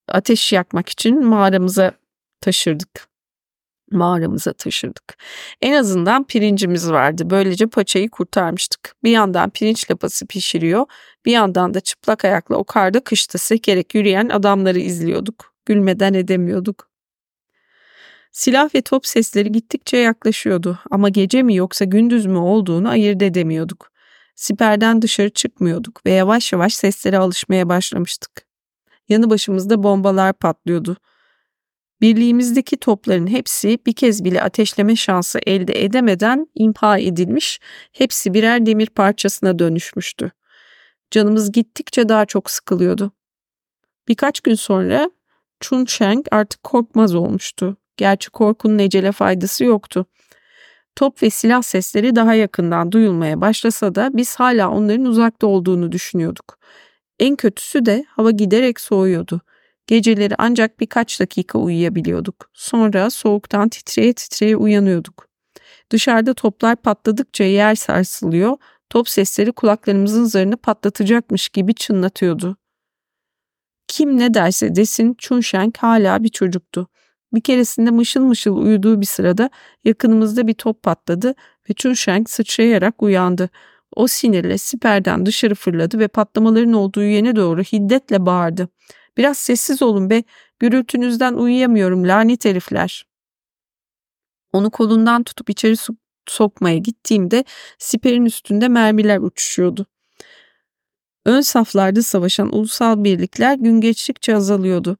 [0.08, 1.92] ateş yakmak için mağaramıza
[2.40, 3.08] taşırdık.
[3.90, 5.16] Mağaramıza taşırdık.
[5.62, 7.30] En azından pirincimiz vardı.
[7.30, 8.96] Böylece paçayı kurtarmıştık.
[9.04, 10.86] Bir yandan pirinç lapası pişiriyor,
[11.24, 15.53] bir yandan da çıplak ayakla o karda kışta sekerek yürüyen adamları izliyorduk.
[15.66, 16.90] Gülmeden edemiyorduk.
[18.32, 23.90] Silah ve top sesleri gittikçe yaklaşıyordu ama gece mi yoksa gündüz mü olduğunu ayırt edemiyorduk.
[24.34, 28.46] Siperden dışarı çıkmıyorduk ve yavaş yavaş seslere alışmaya başlamıştık.
[29.08, 30.96] Yanı başımızda bombalar patlıyordu.
[32.00, 37.60] Birliğimizdeki topların hepsi bir kez bile ateşleme şansı elde edemeden imha edilmiş,
[37.92, 40.30] hepsi birer demir parçasına dönüşmüştü.
[41.10, 43.12] Canımız gittikçe daha çok sıkılıyordu.
[44.08, 45.10] Birkaç gün sonra
[45.64, 47.76] Chun Cheng artık korkmaz olmuştu.
[47.96, 50.06] Gerçi korkunun ecele faydası yoktu.
[50.96, 56.58] Top ve silah sesleri daha yakından duyulmaya başlasa da biz hala onların uzakta olduğunu düşünüyorduk.
[57.18, 59.40] En kötüsü de hava giderek soğuyordu.
[59.86, 62.50] Geceleri ancak birkaç dakika uyuyabiliyorduk.
[62.52, 65.28] Sonra soğuktan titreye titreye uyanıyorduk.
[65.90, 68.56] Dışarıda toplar patladıkça yer sarsılıyor,
[68.90, 72.56] top sesleri kulaklarımızın zarını patlatacakmış gibi çınlatıyordu.
[73.88, 76.88] Kim ne derse desin Chunsheng hala bir çocuktu.
[77.34, 79.50] Bir keresinde mışıl mışıl uyuduğu bir sırada
[79.84, 81.34] yakınımızda bir top patladı
[81.70, 83.50] ve Chunsheng sıçrayarak uyandı.
[83.96, 88.68] O sinirle siperden dışarı fırladı ve patlamaların olduğu yöne doğru hiddetle bağırdı.
[89.16, 90.22] Biraz sessiz olun be,
[90.58, 93.06] gürültünüzden uyuyamıyorum lanet herifler.
[94.52, 95.74] Onu kolundan tutup içeri
[96.28, 97.44] sokmaya gittiğimde
[97.78, 99.86] siperin üstünde mermiler uçuşuyordu.
[101.26, 104.96] Ön saflarda savaşan ulusal birlikler gün geçtikçe azalıyordu.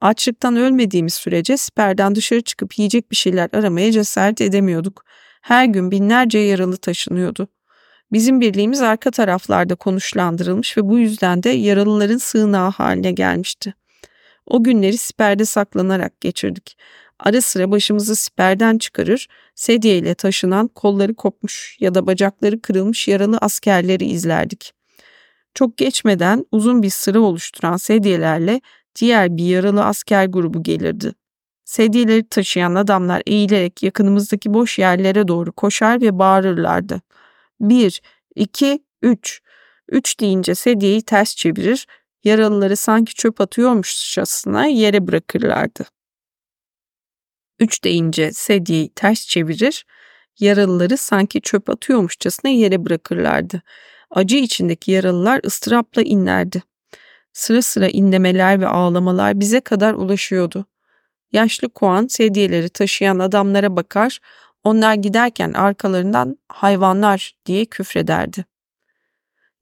[0.00, 5.04] Açlıktan ölmediğimiz sürece siperden dışarı çıkıp yiyecek bir şeyler aramaya cesaret edemiyorduk.
[5.42, 7.48] Her gün binlerce yaralı taşınıyordu.
[8.12, 13.74] Bizim birliğimiz arka taraflarda konuşlandırılmış ve bu yüzden de yaralıların sığınağı haline gelmişti.
[14.46, 16.76] O günleri siperde saklanarak geçirdik.
[17.18, 23.38] Ara sıra başımızı siperden çıkarır, sedye ile taşınan kolları kopmuş ya da bacakları kırılmış yaralı
[23.40, 24.72] askerleri izlerdik.
[25.54, 28.60] Çok geçmeden uzun bir sıra oluşturan sedyelerle
[28.96, 31.14] diğer bir yaralı asker grubu gelirdi.
[31.64, 37.00] Sedyeleri taşıyan adamlar eğilerek yakınımızdaki boş yerlere doğru koşar ve bağırırlardı.
[37.60, 38.02] Bir,
[38.34, 39.40] iki, üç.
[39.88, 41.86] Üç deyince sedyeyi ters çevirir,
[42.24, 45.84] yaralıları sanki çöp atıyormuşçasına yere bırakırlardı.
[47.58, 49.86] Üç deyince sedyeyi ters çevirir,
[50.40, 53.62] yaralıları sanki çöp atıyormuşçasına yere bırakırlardı.
[54.14, 56.62] Acı içindeki yaralılar ıstırapla inlerdi.
[57.32, 60.66] Sıra sıra inlemeler ve ağlamalar bize kadar ulaşıyordu.
[61.32, 64.18] Yaşlı Kuan sedyeleri taşıyan adamlara bakar,
[64.64, 68.44] onlar giderken arkalarından hayvanlar diye küfrederdi.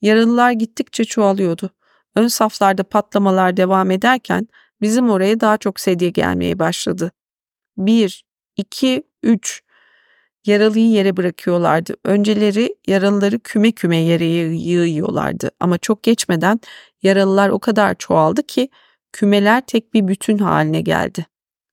[0.02, 1.70] Yaralılar gittikçe çoğalıyordu.
[2.16, 4.48] Ön saflarda patlamalar devam ederken
[4.80, 7.12] bizim oraya daha çok sedye gelmeye başladı.
[7.76, 8.24] Bir,
[8.56, 9.61] iki, üç.
[10.46, 11.96] Yaralıyı yere bırakıyorlardı.
[12.04, 15.50] Önceleri yaralıları küme küme yere yığıyorlardı.
[15.60, 16.60] Ama çok geçmeden
[17.02, 18.68] yaralılar o kadar çoğaldı ki
[19.12, 21.26] kümeler tek bir bütün haline geldi.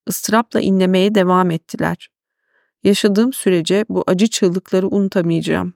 [0.07, 2.09] Istırapla inlemeye devam ettiler.
[2.83, 5.73] Yaşadığım sürece bu acı çığlıkları unutamayacağım.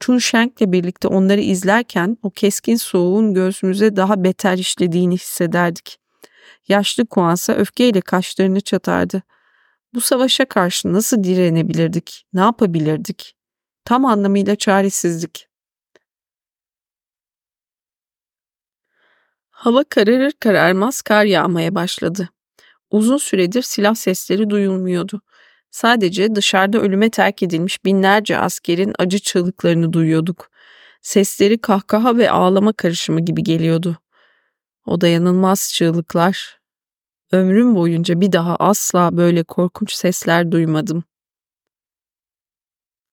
[0.00, 5.98] Chun Shank'le birlikte onları izlerken o keskin soğuğun göğsümüze daha beter işlediğini hissederdik.
[6.68, 9.22] Yaşlı Kuansa öfkeyle kaşlarını çatardı.
[9.94, 12.26] Bu savaşa karşı nasıl direnebilirdik?
[12.32, 13.36] Ne yapabilirdik?
[13.84, 15.48] Tam anlamıyla çaresizlik.
[19.50, 22.28] Hava kararır kararmaz kar yağmaya başladı.
[22.90, 25.20] Uzun süredir silah sesleri duyulmuyordu.
[25.70, 30.50] Sadece dışarıda ölüme terk edilmiş binlerce askerin acı çığlıklarını duyuyorduk.
[31.02, 33.98] Sesleri kahkaha ve ağlama karışımı gibi geliyordu.
[34.86, 36.63] O dayanılmaz çığlıklar.
[37.34, 41.04] Ömrüm boyunca bir daha asla böyle korkunç sesler duymadım.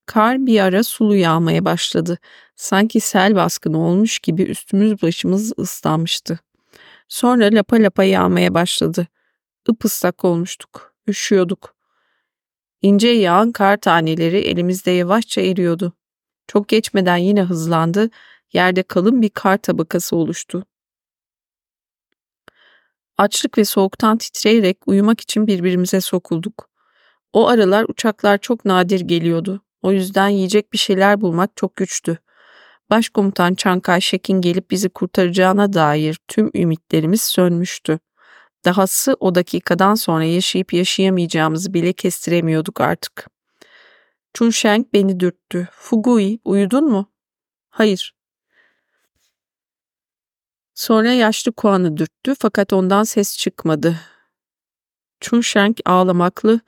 [0.05, 2.17] Kar bir ara sulu yağmaya başladı.
[2.55, 6.39] Sanki sel baskını olmuş gibi üstümüz başımız ıslanmıştı.
[7.07, 9.07] Sonra lapa lapa yağmaya başladı.
[9.69, 10.93] Ipıslak olmuştuk.
[11.07, 11.75] Üşüyorduk.
[12.81, 15.93] İnce yağan kar taneleri elimizde yavaşça eriyordu.
[16.47, 18.09] Çok geçmeden yine hızlandı.
[18.53, 20.65] Yerde kalın bir kar tabakası oluştu.
[23.17, 26.69] Açlık ve soğuktan titreyerek uyumak için birbirimize sokulduk.
[27.33, 29.61] O aralar uçaklar çok nadir geliyordu.
[29.81, 32.17] O yüzden yiyecek bir şeyler bulmak çok güçtü.
[32.89, 37.99] Başkomutan Çankay Şek'in gelip bizi kurtaracağına dair tüm ümitlerimiz sönmüştü.
[38.65, 43.27] Dahası o dakikadan sonra yaşayıp yaşayamayacağımızı bile kestiremiyorduk artık.
[44.33, 45.67] Chunsheng beni dürttü.
[45.71, 47.11] Fugui, uyudun mu?
[47.69, 48.20] Hayır.
[50.81, 53.95] Sonra yaşlı Kuan'ı dürttü fakat ondan ses çıkmadı.
[55.19, 56.59] Chunsheng ağlamaklı,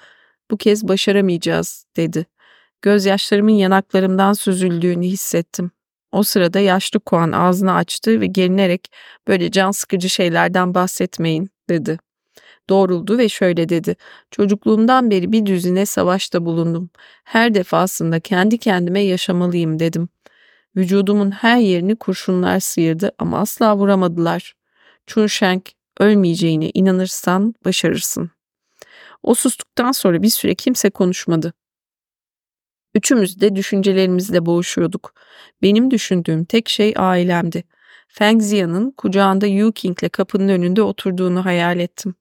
[0.51, 2.25] bu kez başaramayacağız dedi.
[2.81, 5.71] Gözyaşlarımın yanaklarımdan süzüldüğünü hissettim.
[6.11, 8.91] O sırada yaşlı Kuan ağzını açtı ve gerinerek
[9.27, 11.99] böyle can sıkıcı şeylerden bahsetmeyin dedi.
[12.69, 13.95] Doğruldu ve şöyle dedi.
[14.31, 16.89] Çocukluğumdan beri bir düzine savaşta bulundum.
[17.23, 20.09] Her defasında kendi kendime yaşamalıyım dedim.
[20.75, 24.55] Vücudumun her yerini kurşunlar sıyırdı ama asla vuramadılar.
[25.07, 25.61] Chunsheng
[25.99, 28.31] ölmeyeceğine inanırsan başarırsın.
[29.23, 31.53] O sustuktan sonra bir süre kimse konuşmadı.
[32.95, 35.13] Üçümüz de düşüncelerimizle boğuşuyorduk.
[35.61, 37.63] Benim düşündüğüm tek şey ailemdi.
[38.07, 42.15] Feng Zia'nın kucağında Yu King'le kapının önünde oturduğunu hayal ettim.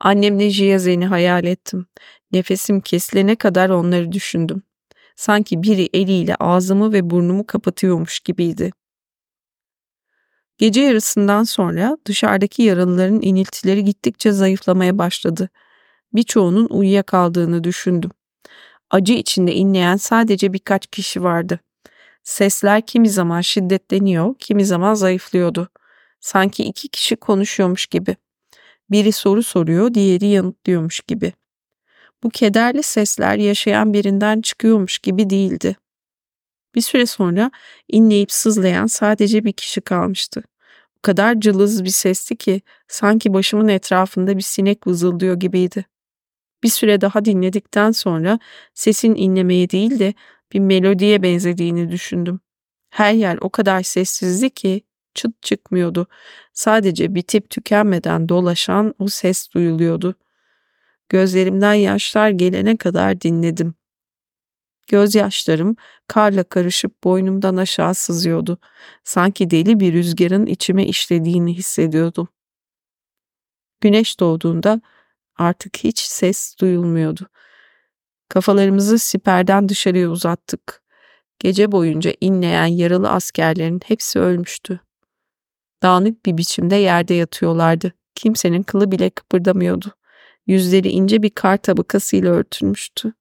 [0.00, 1.86] Annemle Jiazen'i hayal ettim.
[2.32, 4.62] Nefesim kesilene kadar onları düşündüm.
[5.20, 8.72] Sanki biri eliyle ağzımı ve burnumu kapatıyormuş gibiydi.
[10.58, 15.48] Gece yarısından sonra dışarıdaki yaralıların iniltileri gittikçe zayıflamaya başladı.
[16.12, 18.10] Birçoğunun uyuyakaldığını düşündüm.
[18.90, 21.60] Acı içinde inleyen sadece birkaç kişi vardı.
[22.22, 25.68] Sesler kimi zaman şiddetleniyor, kimi zaman zayıflıyordu.
[26.20, 28.16] Sanki iki kişi konuşuyormuş gibi.
[28.90, 31.32] Biri soru soruyor, diğeri yanıtlıyormuş gibi.
[32.24, 35.76] Bu kederli sesler yaşayan birinden çıkıyormuş gibi değildi.
[36.74, 37.50] Bir süre sonra
[37.88, 40.42] inleyip sızlayan sadece bir kişi kalmıştı.
[40.98, 45.84] O kadar cılız bir sesti ki sanki başımın etrafında bir sinek vızıldıyor gibiydi.
[46.62, 48.38] Bir süre daha dinledikten sonra
[48.74, 50.14] sesin inlemeye değil de
[50.52, 52.40] bir melodiye benzediğini düşündüm.
[52.90, 54.82] Her yer o kadar sessizdi ki
[55.14, 56.06] çıt çıkmıyordu.
[56.52, 60.14] Sadece bitip tükenmeden dolaşan o ses duyuluyordu.
[61.10, 63.74] Gözlerimden yaşlar gelene kadar dinledim.
[64.88, 68.58] Gözyaşlarım karla karışıp boynumdan aşağı sızıyordu.
[69.04, 72.28] Sanki deli bir rüzgarın içime işlediğini hissediyordum.
[73.80, 74.80] Güneş doğduğunda
[75.36, 77.28] artık hiç ses duyulmuyordu.
[78.28, 80.82] Kafalarımızı siperden dışarıya uzattık.
[81.38, 84.80] Gece boyunca inleyen yaralı askerlerin hepsi ölmüştü.
[85.82, 87.92] Dağınık bir biçimde yerde yatıyorlardı.
[88.14, 89.99] Kimsenin kılı bile kıpırdamıyordu.
[90.50, 93.12] Yüzleri ince bir kar tabakasıyla örtülmüştü.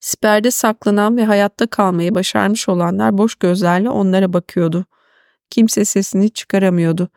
[0.00, 4.84] Siperde saklanan ve hayatta kalmayı başarmış olanlar boş gözlerle onlara bakıyordu.
[5.50, 7.08] Kimse sesini çıkaramıyordu.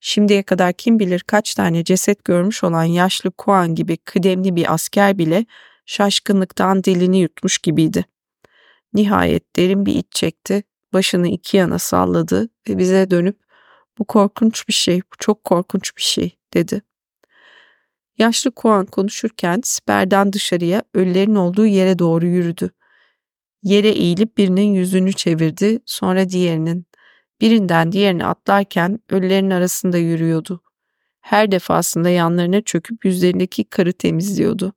[0.00, 5.18] Şimdiye kadar kim bilir kaç tane ceset görmüş olan yaşlı Kuan gibi kıdemli bir asker
[5.18, 5.46] bile
[5.86, 8.04] şaşkınlıktan dilini yutmuş gibiydi.
[8.92, 10.62] Nihayet derin bir iç çekti,
[10.92, 13.38] başını iki yana salladı ve bize dönüp
[13.98, 16.82] bu korkunç bir şey, bu çok korkunç bir şey dedi.
[18.18, 22.70] Yaşlı Kuan konuşurken siperden dışarıya ölülerin olduğu yere doğru yürüdü.
[23.62, 26.86] Yere eğilip birinin yüzünü çevirdi, sonra diğerinin.
[27.40, 30.62] Birinden diğerine atlarken ölülerin arasında yürüyordu.
[31.20, 34.72] Her defasında yanlarına çöküp yüzlerindeki karı temizliyordu.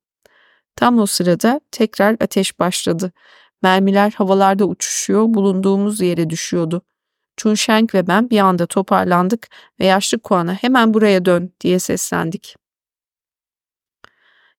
[0.76, 3.12] Tam o sırada tekrar ateş başladı.
[3.64, 6.82] Mermiler havalarda uçuşuyor, bulunduğumuz yere düşüyordu.
[7.38, 9.48] Chunsheng ve ben bir anda toparlandık
[9.80, 12.61] ve yaşlı Kuan'a hemen buraya dön diye seslendik.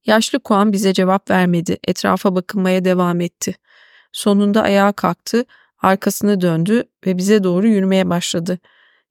[0.07, 1.79] Yaşlı Kuan bize cevap vermedi.
[1.89, 3.55] Etrafa bakınmaya devam etti.
[4.13, 5.45] Sonunda ayağa kalktı,
[5.79, 8.59] arkasını döndü ve bize doğru yürümeye başladı.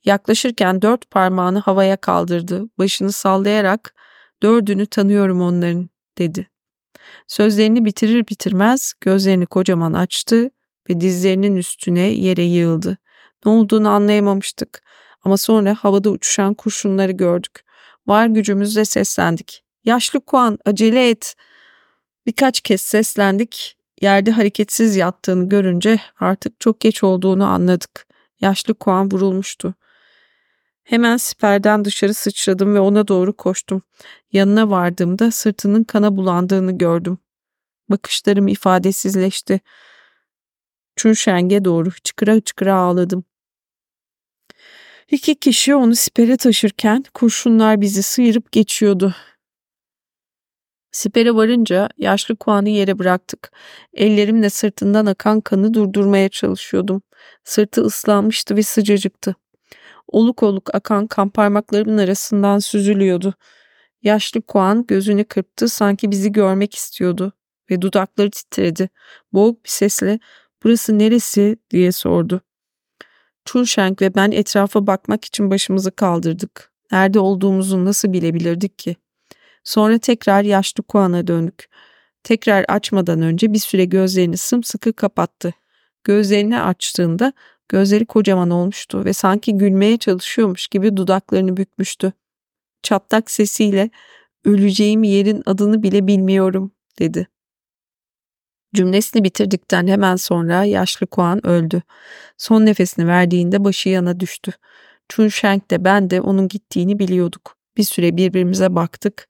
[0.05, 2.63] Yaklaşırken dört parmağını havaya kaldırdı.
[2.77, 3.95] Başını sallayarak
[4.43, 6.47] dördünü tanıyorum onların dedi.
[7.27, 10.49] Sözlerini bitirir bitirmez gözlerini kocaman açtı
[10.89, 12.97] ve dizlerinin üstüne yere yığıldı.
[13.45, 14.83] Ne olduğunu anlayamamıştık
[15.23, 17.65] ama sonra havada uçuşan kurşunları gördük.
[18.07, 19.63] Var gücümüzle seslendik.
[19.83, 21.35] Yaşlı Kuan acele et.
[22.25, 23.77] Birkaç kez seslendik.
[24.01, 28.07] Yerde hareketsiz yattığını görünce artık çok geç olduğunu anladık.
[28.41, 29.73] Yaşlı Kuan vurulmuştu.
[30.83, 33.81] Hemen siperden dışarı sıçradım ve ona doğru koştum.
[34.31, 37.17] Yanına vardığımda sırtının kana bulandığını gördüm.
[37.89, 39.59] Bakışlarım ifadesizleşti.
[40.95, 43.23] Çunşeng'e doğru çıkıra çıkıra ağladım.
[45.11, 49.15] İki kişi onu sipere taşırken kurşunlar bizi sıyırıp geçiyordu.
[50.91, 53.51] Sipere varınca yaşlı Kuan'ı yere bıraktık.
[53.93, 57.01] Ellerimle sırtından akan kanı durdurmaya çalışıyordum.
[57.43, 59.35] Sırtı ıslanmıştı ve sıcacıktı.
[60.07, 63.33] Oluk oluk akan kan parmaklarımın arasından süzülüyordu.
[64.03, 67.33] Yaşlı Kuan gözünü kırptı sanki bizi görmek istiyordu
[67.71, 68.89] ve dudakları titredi.
[69.33, 70.19] Boğuk bir sesle
[70.63, 72.41] burası neresi diye sordu.
[73.45, 76.71] Chunsheng ve ben etrafa bakmak için başımızı kaldırdık.
[76.91, 78.95] Nerede olduğumuzu nasıl bilebilirdik ki?
[79.63, 81.69] Sonra tekrar yaşlı Kuan'a döndük.
[82.23, 85.53] Tekrar açmadan önce bir süre gözlerini sımsıkı kapattı.
[86.03, 87.33] Gözlerini açtığında
[87.69, 92.13] gözleri kocaman olmuştu ve sanki gülmeye çalışıyormuş gibi dudaklarını bükmüştü.
[92.83, 93.89] Çatlak sesiyle
[94.45, 97.27] öleceğim yerin adını bile bilmiyorum dedi.
[98.75, 101.81] Cümlesini bitirdikten hemen sonra yaşlı Kuan öldü.
[102.37, 104.51] Son nefesini verdiğinde başı yana düştü.
[105.09, 107.57] Chun Sheng de ben de onun gittiğini biliyorduk.
[107.77, 109.27] Bir süre birbirimize baktık.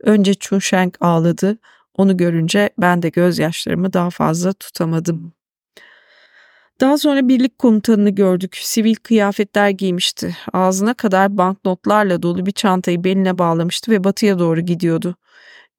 [0.00, 1.58] Önce Chun Sheng ağladı.
[1.94, 5.32] Onu görünce ben de gözyaşlarımı daha fazla tutamadım.
[6.80, 8.56] Daha sonra birlik komutanını gördük.
[8.62, 10.36] Sivil kıyafetler giymişti.
[10.52, 15.16] Ağzına kadar banknotlarla dolu bir çantayı beline bağlamıştı ve batıya doğru gidiyordu.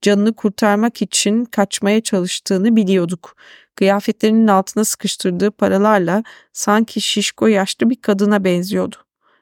[0.01, 3.36] Canını kurtarmak için kaçmaya çalıştığını biliyorduk.
[3.76, 8.95] Kıyafetlerinin altına sıkıştırdığı paralarla sanki şişko yaşlı bir kadına benziyordu.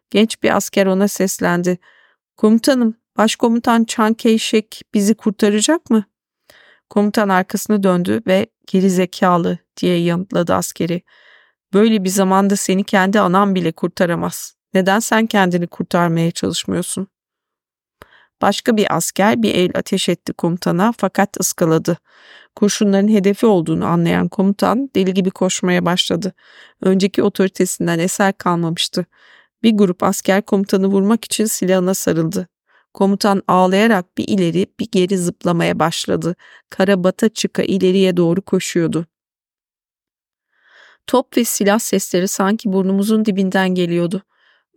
[0.09, 1.77] Genç bir asker ona seslendi.
[2.37, 6.03] Komutanım, başkomutan Chan Keyşek bizi kurtaracak mı?
[6.89, 11.01] Komutan arkasını döndü ve geri zekalı diye yanıtladı askeri.
[11.73, 14.55] Böyle bir zamanda seni kendi anan bile kurtaramaz.
[14.73, 17.07] Neden sen kendini kurtarmaya çalışmıyorsun?
[18.41, 21.97] Başka bir asker bir el ateş etti komutana fakat ıskaladı.
[22.55, 26.33] Kurşunların hedefi olduğunu anlayan komutan deli gibi koşmaya başladı.
[26.81, 29.05] Önceki otoritesinden eser kalmamıştı.
[29.63, 32.47] Bir grup asker komutanı vurmak için silahına sarıldı.
[32.97, 36.35] Komutan ağlayarak bir ileri bir geri zıplamaya başladı.
[36.69, 39.05] Kara bata çıka ileriye doğru koşuyordu.
[41.07, 44.23] Top ve silah sesleri sanki burnumuzun dibinden geliyordu.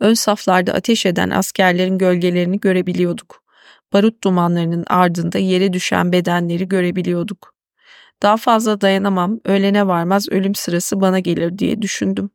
[0.01, 3.45] Ön saflarda ateş eden askerlerin gölgelerini görebiliyorduk.
[3.93, 7.55] Barut dumanlarının ardında yere düşen bedenleri görebiliyorduk.
[8.23, 12.31] Daha fazla dayanamam, öğlene varmaz ölüm sırası bana gelir diye düşündüm.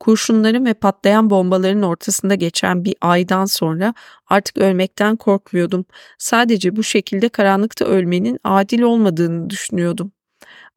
[0.00, 3.94] Kurşunların ve patlayan bombaların ortasında geçen bir aydan sonra
[4.26, 5.84] artık ölmekten korkmuyordum.
[6.18, 10.12] Sadece bu şekilde karanlıkta ölmenin adil olmadığını düşünüyordum.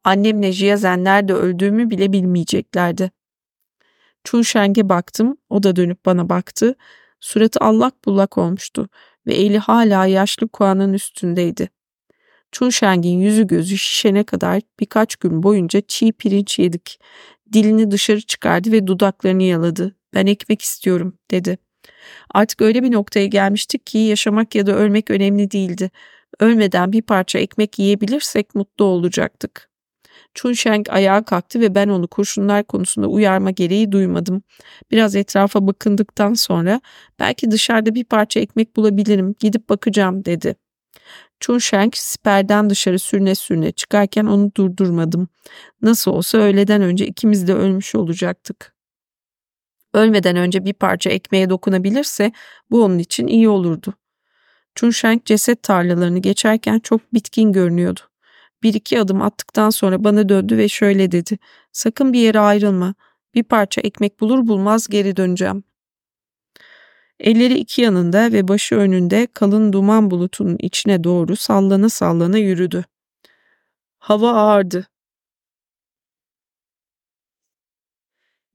[0.04, 3.10] Annemle Jiyazen nerede öldüğümü bile bilmeyeceklerdi.
[4.24, 6.74] Chunsheng'e baktım, o da dönüp bana baktı.
[7.20, 8.88] Suratı allak bullak olmuştu
[9.26, 11.68] ve eli hala yaşlı Kuan'ın üstündeydi.
[12.52, 16.98] Chunsheng'in yüzü gözü şişene kadar birkaç gün boyunca çiğ pirinç yedik.
[17.54, 19.96] Dilini dışarı çıkardı ve dudaklarını yaladı.
[20.14, 21.58] Ben ekmek istiyorum dedi.
[22.30, 25.90] Artık öyle bir noktaya gelmiştik ki yaşamak ya da ölmek önemli değildi.
[26.40, 29.70] Ölmeden bir parça ekmek yiyebilirsek mutlu olacaktık.
[30.34, 34.42] Chunsheng ayağa kalktı ve ben onu kurşunlar konusunda uyarma gereği duymadım.
[34.90, 36.80] Biraz etrafa bakındıktan sonra
[37.18, 40.56] belki dışarıda bir parça ekmek bulabilirim gidip bakacağım dedi.
[41.40, 45.28] Chunsheng siperden dışarı sürüne sürüne çıkarken onu durdurmadım.
[45.82, 48.74] Nasıl olsa öğleden önce ikimiz de ölmüş olacaktık.
[49.94, 52.32] Ölmeden önce bir parça ekmeğe dokunabilirse
[52.70, 53.94] bu onun için iyi olurdu.
[54.74, 58.00] Chunsheng ceset tarlalarını geçerken çok bitkin görünüyordu.
[58.62, 61.38] Bir iki adım attıktan sonra bana döndü ve şöyle dedi.
[61.72, 62.94] Sakın bir yere ayrılma.
[63.34, 65.64] Bir parça ekmek bulur bulmaz geri döneceğim.
[67.20, 72.84] Elleri iki yanında ve başı önünde kalın duman bulutunun içine doğru sallana sallana yürüdü.
[73.98, 74.86] Hava ağırdı.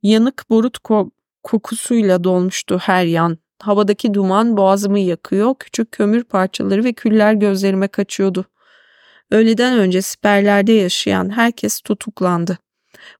[0.04, 1.12] Yanık borut ko
[1.44, 3.38] kokusuyla dolmuştu her yan.
[3.60, 8.46] Havadaki duman boğazımı yakıyor, küçük kömür parçaları ve küller gözlerime kaçıyordu.
[9.32, 12.58] Öğleden önce siperlerde yaşayan herkes tutuklandı.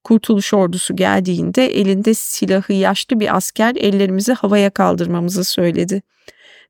[0.04, 6.02] Kurtuluş ordusu geldiğinde elinde silahı yaşlı bir asker ellerimizi havaya kaldırmamızı söyledi.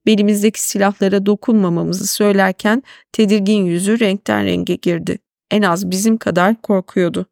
[0.06, 5.18] Belimizdeki silahlara dokunmamamızı söylerken tedirgin yüzü renkten renge girdi.
[5.52, 7.26] En az bizim kadar korkuyordu.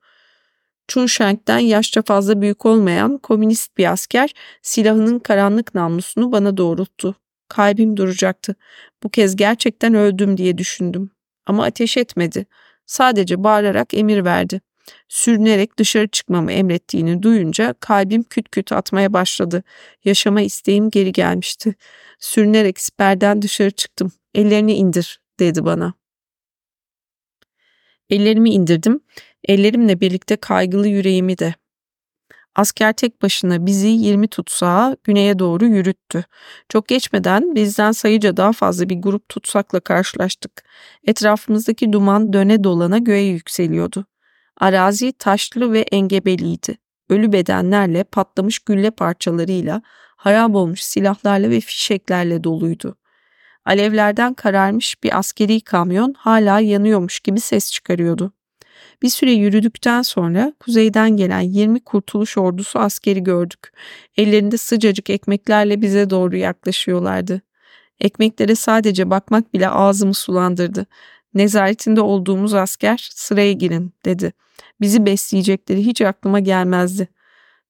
[0.88, 7.16] Chunsheng'den yaşça fazla büyük olmayan komünist bir asker silahının karanlık namlusunu bana doğrulttu.
[7.50, 8.56] Kalbim duracaktı.
[9.04, 11.12] Bu kez gerçekten öldüm diye düşündüm.
[11.46, 12.46] Ama ateş etmedi.
[12.86, 14.62] Sadece bağırarak emir verdi.
[15.10, 19.64] Sürünerek dışarı çıkmamı emrettiğini duyunca kalbim küt küt atmaya başladı.
[20.06, 21.76] Yaşama isteğim geri gelmişti.
[22.20, 24.12] Sürünerek siperden dışarı çıktım.
[24.36, 25.94] Ellerini indir dedi bana.
[28.10, 29.00] Ellerimi indirdim.
[29.48, 31.56] Ellerimle birlikte kaygılı yüreğimi de.
[32.58, 36.24] Asker tek başına bizi 20 tutsağa güneye doğru yürüttü.
[36.70, 40.64] Çok geçmeden bizden sayıca daha fazla bir grup tutsakla karşılaştık.
[41.08, 44.06] Etrafımızdaki duman döne dolana göğe yükseliyordu.
[44.58, 46.78] Arazi taşlı ve engebeliydi.
[47.10, 49.82] Ölü bedenlerle, patlamış gülle parçalarıyla,
[50.16, 52.98] harap olmuş silahlarla ve fişeklerle doluydu.
[53.66, 58.34] Alevlerden kararmış bir askeri kamyon hala yanıyormuş gibi ses çıkarıyordu.
[59.02, 63.72] Bir süre yürüdükten sonra kuzeyden gelen 20 kurtuluş ordusu askeri gördük.
[64.18, 67.42] Ellerinde sıcacık ekmeklerle bize doğru yaklaşıyorlardı.
[68.00, 70.86] Ekmeklere sadece bakmak bile ağzımı sulandırdı.
[71.34, 74.34] Nezaretinde olduğumuz asker sıraya girin dedi.
[74.82, 77.08] Bizi besleyecekleri hiç aklıma gelmezdi.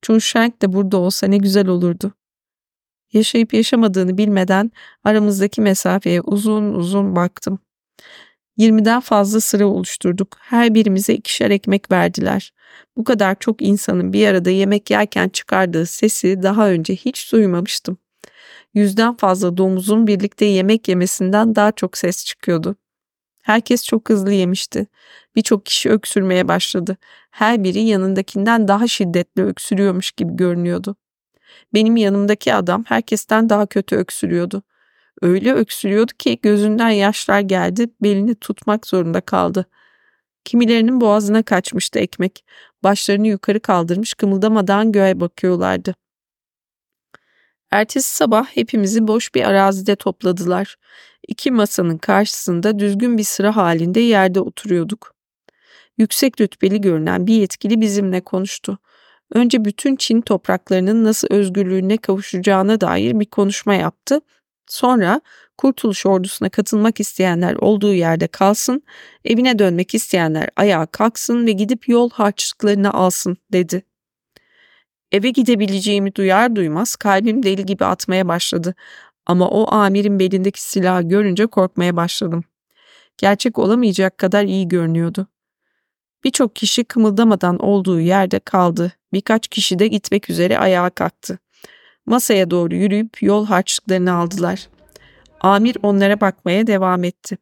[0.01, 2.14] Chunsheng de burada olsa ne güzel olurdu.
[3.14, 4.72] Yaşayıp yaşamadığını bilmeden
[5.03, 7.60] aramızdaki mesafeye uzun uzun baktım.
[8.58, 10.38] 20'den fazla sıra oluşturduk.
[10.39, 12.53] Her birimize ikişer ekmek verdiler.
[12.97, 17.97] Bu kadar çok insanın bir arada yemek yerken çıkardığı sesi daha önce hiç duymamıştım.
[18.74, 22.76] Yüzden fazla domuzun birlikte yemek yemesinden daha çok ses çıkıyordu.
[23.48, 24.88] Herkes çok hızlı yemişti.
[25.36, 26.98] Birçok kişi öksürmeye başladı.
[27.32, 30.95] Her biri yanındakinden daha şiddetli öksürüyormuş gibi görünüyordu.
[31.74, 34.64] Benim yanımdaki adam herkesten daha kötü öksürüyordu.
[35.22, 39.66] Öyle öksürüyordu ki gözünden yaşlar geldi, belini tutmak zorunda kaldı.
[40.45, 42.45] Kimilerinin boğazına kaçmıştı ekmek.
[42.84, 45.95] Başlarını yukarı kaldırmış kımıldamadan göğe bakıyorlardı.
[47.72, 50.76] Ertesi sabah hepimizi boş bir arazide topladılar.
[51.28, 55.13] İki masanın karşısında düzgün bir sıra halinde yerde oturuyorduk.
[55.97, 58.78] Yüksek rütbeli görünen bir yetkili bizimle konuştu.
[59.34, 64.22] Önce bütün Çin topraklarının nasıl özgürlüğüne kavuşacağına dair bir konuşma yaptı
[64.68, 65.22] Sonra
[65.57, 68.84] Kurtuluş Ordusu'na katılmak isteyenler olduğu yerde kalsın,
[69.26, 73.83] evine dönmek isteyenler ayağa kalksın ve gidip yol harçlıklarını alsın dedi.
[75.12, 78.75] Eve gidebileceğimi duyar duymaz kalbim deli gibi atmaya başladı.
[79.25, 82.43] Ama o amirin belindeki silahı görünce korkmaya başladım.
[83.17, 85.28] Gerçek olamayacak kadar iyi görünüyordu.
[86.24, 88.92] Birçok kişi kımıldamadan olduğu yerde kaldı.
[89.13, 91.39] Birkaç kişi de gitmek üzere ayağa kalktı.
[92.05, 94.67] Masaya doğru yürüyüp yol harçlıklarını aldılar.
[95.42, 97.38] Amir onlara bakmaya devam etti.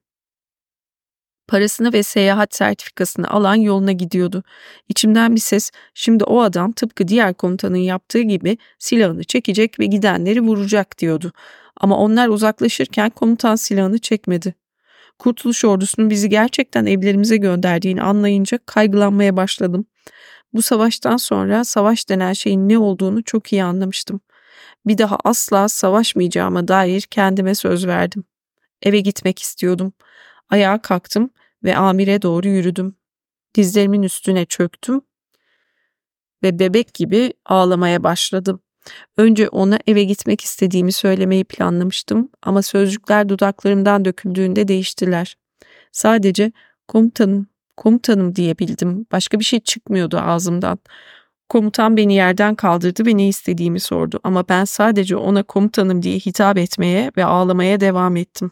[1.47, 4.43] Parasını ve seyahat sertifikasını alan yoluna gidiyordu.
[4.89, 10.41] İçimden bir ses şimdi o adam tıpkı diğer komutanın yaptığı gibi silahını çekecek ve gidenleri
[10.41, 11.31] vuracak diyordu.
[11.77, 14.55] Ama onlar uzaklaşırken komutan silahını çekmedi.
[15.19, 19.85] Kurtuluş ordusunun bizi gerçekten evlerimize gönderdiğini anlayınca kaygılanmaya başladım.
[20.53, 24.21] Bu savaştan sonra savaş denen şeyin ne olduğunu çok iyi anlamıştım.
[24.85, 28.23] Bir daha asla savaşmayacağıma dair kendime söz verdim.
[28.81, 29.93] Eve gitmek istiyordum.
[30.49, 31.29] Ayağa kalktım
[31.63, 32.95] ve amire doğru yürüdüm.
[33.55, 35.01] Dizlerimin üstüne çöktüm
[36.43, 38.59] ve bebek gibi ağlamaya başladım.
[39.17, 45.37] Önce ona eve gitmek istediğimi söylemeyi planlamıştım ama sözcükler dudaklarımdan döküldüğünde değiştiler.
[45.91, 46.51] Sadece
[46.87, 47.47] komutanım,
[47.77, 49.05] komutanım diyebildim.
[49.11, 50.79] Başka bir şey çıkmıyordu ağzımdan.
[51.49, 56.57] Komutan beni yerden kaldırdı ve ne istediğimi sordu ama ben sadece ona komutanım diye hitap
[56.57, 58.51] etmeye ve ağlamaya devam ettim.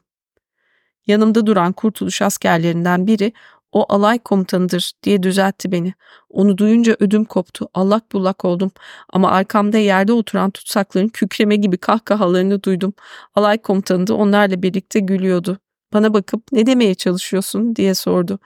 [1.07, 3.33] Yanımda duran kurtuluş askerlerinden biri
[3.71, 5.93] o alay komutanıdır diye düzeltti beni.
[6.29, 7.67] Onu duyunca ödüm koptu.
[7.73, 8.71] Allak bullak oldum.
[9.09, 12.93] Ama arkamda yerde oturan tutsakların kükreme gibi kahkahalarını duydum.
[13.35, 15.57] Alay komutanı da onlarla birlikte gülüyordu.
[15.93, 18.39] Bana bakıp ne demeye çalışıyorsun diye sordu.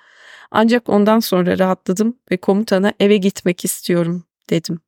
[0.51, 4.79] Ancak ondan sonra rahatladım ve komutana eve gitmek istiyorum dedim.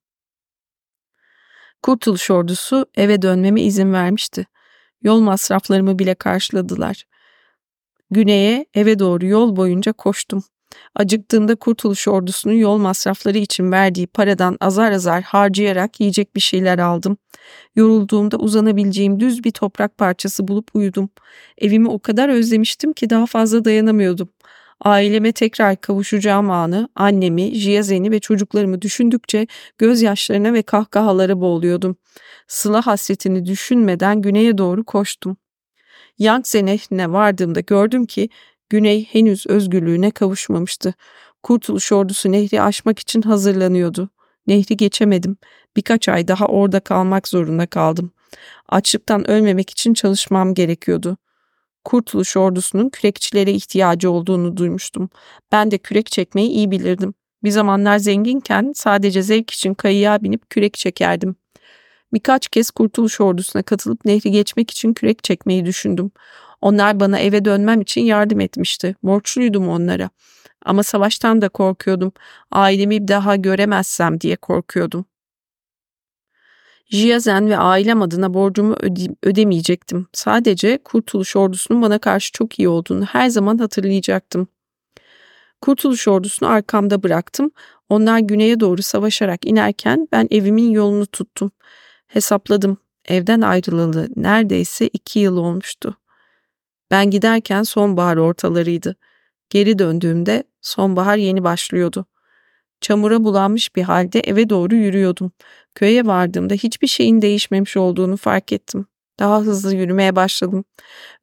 [1.84, 4.46] Kurtuluş ordusu eve dönmeme izin vermişti.
[5.04, 7.09] Yol masraflarımı bile karşıladılar.
[8.12, 10.44] Güneye eve doğru yol boyunca koştum.
[10.96, 17.18] Acıktığımda Kurtuluş Ordusu'nun yol masrafları için verdiği paradan azar azar harcayarak yiyecek bir şeyler aldım.
[17.76, 21.10] Yorulduğumda uzanabileceğim düz bir toprak parçası bulup uyudum.
[21.58, 24.30] Evimi o kadar özlemiştim ki daha fazla dayanamıyordum.
[24.82, 31.98] Aileme tekrar kavuşacağım anı, annemi, Jiyazen'i ve çocuklarımı düşündükçe gözyaşlarına ve kahkahalara boğuluyordum.
[32.48, 35.38] Sıla hasretini düşünmeden güneye doğru koştum.
[36.20, 38.30] Yangtze Nehri'ne vardığımda gördüm ki
[38.70, 40.94] Güney henüz özgürlüğüne kavuşmamıştı.
[41.44, 44.10] Kurtuluş ordusu nehri aşmak için hazırlanıyordu.
[44.48, 45.38] Nehri geçemedim.
[45.76, 48.12] Birkaç ay daha orada kalmak zorunda kaldım.
[48.70, 51.18] Açlıktan ölmemek için çalışmam gerekiyordu.
[51.84, 55.10] Kurtuluş ordusunun kürekçilere ihtiyacı olduğunu duymuştum.
[55.52, 57.14] Ben de kürek çekmeyi iyi bilirdim.
[57.44, 61.36] Bir zamanlar zenginken sadece zevk için kayığa binip kürek çekerdim.
[62.14, 66.12] Birkaç kez Kurtuluş Ordusu'na katılıp nehri geçmek için kürek çekmeyi düşündüm.
[66.62, 68.96] Onlar bana eve dönmem için yardım etmişti.
[69.04, 70.10] Borçluydum onlara.
[70.66, 72.12] Ama savaştan da korkuyordum.
[72.52, 75.06] Ailemi bir daha göremezsem diye korkuyordum.
[76.90, 80.08] Jiyazen ve ailem adına borcumu öde ödemeyecektim.
[80.14, 84.48] Sadece Kurtuluş Ordusu'nun bana karşı çok iyi olduğunu her zaman hatırlayacaktım.
[85.62, 87.52] Kurtuluş Ordusu'nu arkamda bıraktım.
[87.90, 91.52] Onlar güneye doğru savaşarak inerken ben evimin yolunu tuttum.
[92.10, 92.78] Hesapladım.
[93.06, 95.98] Evden ayrılalı neredeyse iki yıl olmuştu.
[96.92, 98.96] Ben giderken sonbahar ortalarıydı.
[99.50, 102.06] Geri döndüğümde sonbahar yeni başlıyordu.
[102.82, 105.32] Çamura bulanmış bir halde eve doğru yürüyordum.
[105.76, 108.86] Köye vardığımda hiçbir şeyin değişmemiş olduğunu fark ettim.
[109.20, 110.66] Daha hızlı yürümeye başladım.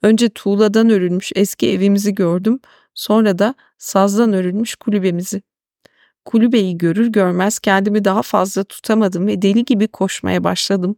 [0.03, 2.61] Önce tuğladan örülmüş eski evimizi gördüm.
[2.95, 5.43] Sonra da sazdan örülmüş kulübemizi.
[6.27, 10.97] Kulübeyi görür görmez kendimi daha fazla tutamadım ve deli gibi koşmaya başladım.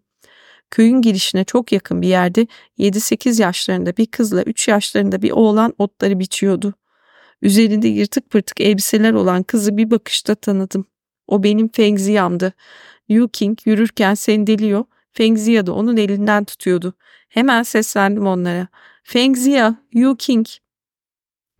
[0.71, 2.47] Köyün girişine çok yakın bir yerde
[2.79, 6.75] 7-8 yaşlarında bir kızla 3 yaşlarında bir oğlan otları biçiyordu.
[7.43, 10.85] Üzerinde yırtık pırtık elbiseler olan kızı bir bakışta tanıdım.
[11.27, 12.53] O benim Fengziya'mdı.
[13.09, 16.95] Yu King yürürken sendeliyor, Fengziya da onun elinden tutuyordu.
[17.29, 18.69] Hemen seslendim onlara.
[19.03, 20.47] Fengziya, Yu King.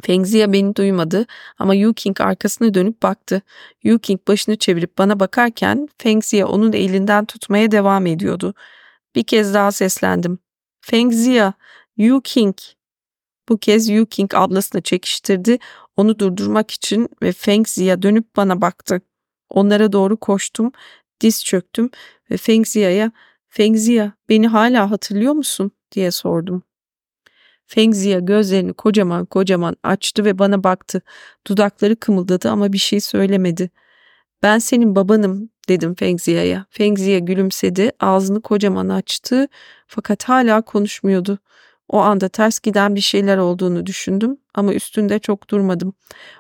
[0.03, 1.27] Fengziya beni duymadı
[1.59, 3.43] ama Yu King arkasını dönüp baktı.
[3.83, 8.55] Yu King başını çevirip bana bakarken Fengziya onun elinden tutmaya devam ediyordu.
[9.15, 10.39] Bir kez daha seslendim.
[10.81, 11.53] Fengziya,
[11.97, 12.57] Yu King.
[13.49, 15.59] Bu kez Yu King ablasını çekiştirdi
[15.97, 19.01] onu durdurmak için ve Fengziya dönüp bana baktı.
[19.51, 20.73] Onlara doğru koştum,
[21.21, 21.91] diz çöktüm
[22.31, 23.13] ve Fengziya'ya
[23.49, 26.63] Fengziya beni hala hatırlıyor musun diye sordum.
[27.69, 31.03] Fengziya gözlerini kocaman kocaman açtı ve bana baktı.
[31.47, 33.71] Dudakları kımıldadı ama bir şey söylemedi.
[34.43, 36.67] Ben senin babanım dedim Fengziya'ya.
[36.71, 39.49] Fengziya gülümsedi, ağzını kocaman açtı
[39.87, 41.39] fakat hala konuşmuyordu.
[41.89, 45.95] O anda ters giden bir şeyler olduğunu düşündüm ama üstünde çok durmadım.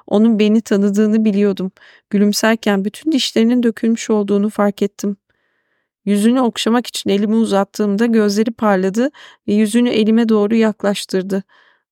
[0.06, 1.72] Onun beni tanıdığını biliyordum.
[2.10, 5.16] Gülümserken bütün dişlerinin dökülmüş olduğunu fark ettim.
[6.08, 9.10] Yüzünü okşamak için elimi uzattığımda gözleri parladı
[9.48, 11.42] ve yüzünü elime doğru yaklaştırdı.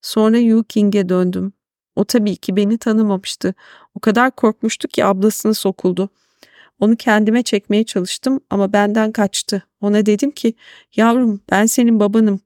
[0.03, 1.53] Sonra Yu King'e döndüm.
[1.97, 3.55] O tabii ki beni tanımamıştı.
[3.95, 6.09] O kadar korkmuştu ki ablasına sokuldu.
[6.81, 9.63] Onu kendime çekmeye çalıştım ama benden kaçtı.
[9.81, 10.55] Ona dedim ki
[10.97, 12.41] yavrum ben senin babanım.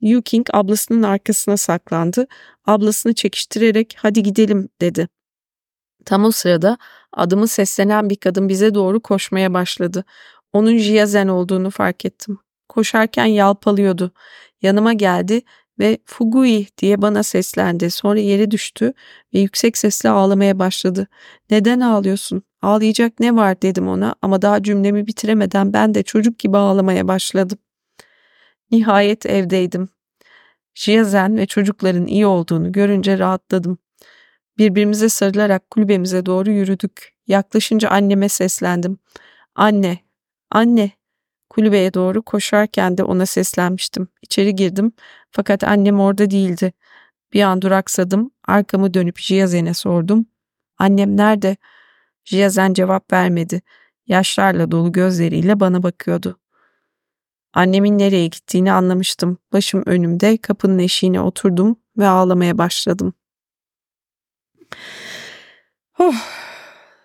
[0.00, 2.26] Yu King ablasının arkasına saklandı.
[2.66, 5.08] Ablasını çekiştirerek hadi gidelim dedi.
[6.04, 6.78] Tam o sırada
[7.12, 10.04] adımı seslenen bir kadın bize doğru koşmaya başladı.
[10.54, 12.38] Onun Jiyazen olduğunu fark ettim.
[12.68, 14.12] Koşarken yalpalıyordu.
[14.62, 15.42] Yanıma geldi
[15.78, 17.90] ve Fugui diye bana seslendi.
[17.90, 18.92] Sonra yere düştü
[19.34, 21.06] ve yüksek sesle ağlamaya başladı.
[21.50, 22.42] Neden ağlıyorsun?
[22.62, 27.58] Ağlayacak ne var dedim ona ama daha cümlemi bitiremeden ben de çocuk gibi ağlamaya başladım.
[28.70, 29.88] Nihayet evdeydim.
[30.74, 33.78] Jiyazen ve çocukların iyi olduğunu görünce rahatladım.
[34.58, 37.14] Birbirimize sarılarak kulübemize doğru yürüdük.
[37.26, 38.98] Yaklaşınca anneme seslendim.
[39.54, 39.98] Anne,
[40.50, 40.90] anne.
[41.50, 44.08] Kulübeye doğru koşarken de ona seslenmiştim.
[44.22, 44.92] İçeri girdim
[45.30, 46.72] fakat annem orada değildi.
[47.32, 48.30] Bir an duraksadım.
[48.44, 50.26] Arkamı dönüp Jiyazen'e sordum.
[50.78, 51.56] Annem nerede?
[52.24, 53.62] Jiyazen cevap vermedi.
[54.06, 56.38] Yaşlarla dolu gözleriyle bana bakıyordu.
[57.52, 59.38] Annemin nereye gittiğini anlamıştım.
[59.52, 63.14] Başım önümde kapının eşiğine oturdum ve ağlamaya başladım.
[65.98, 66.14] Oh,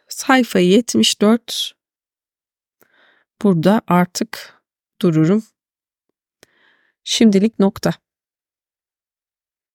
[0.07, 1.78] sayfa 74.
[3.43, 4.61] Burada artık
[5.01, 5.43] dururum.
[7.03, 7.93] Şimdilik nokta.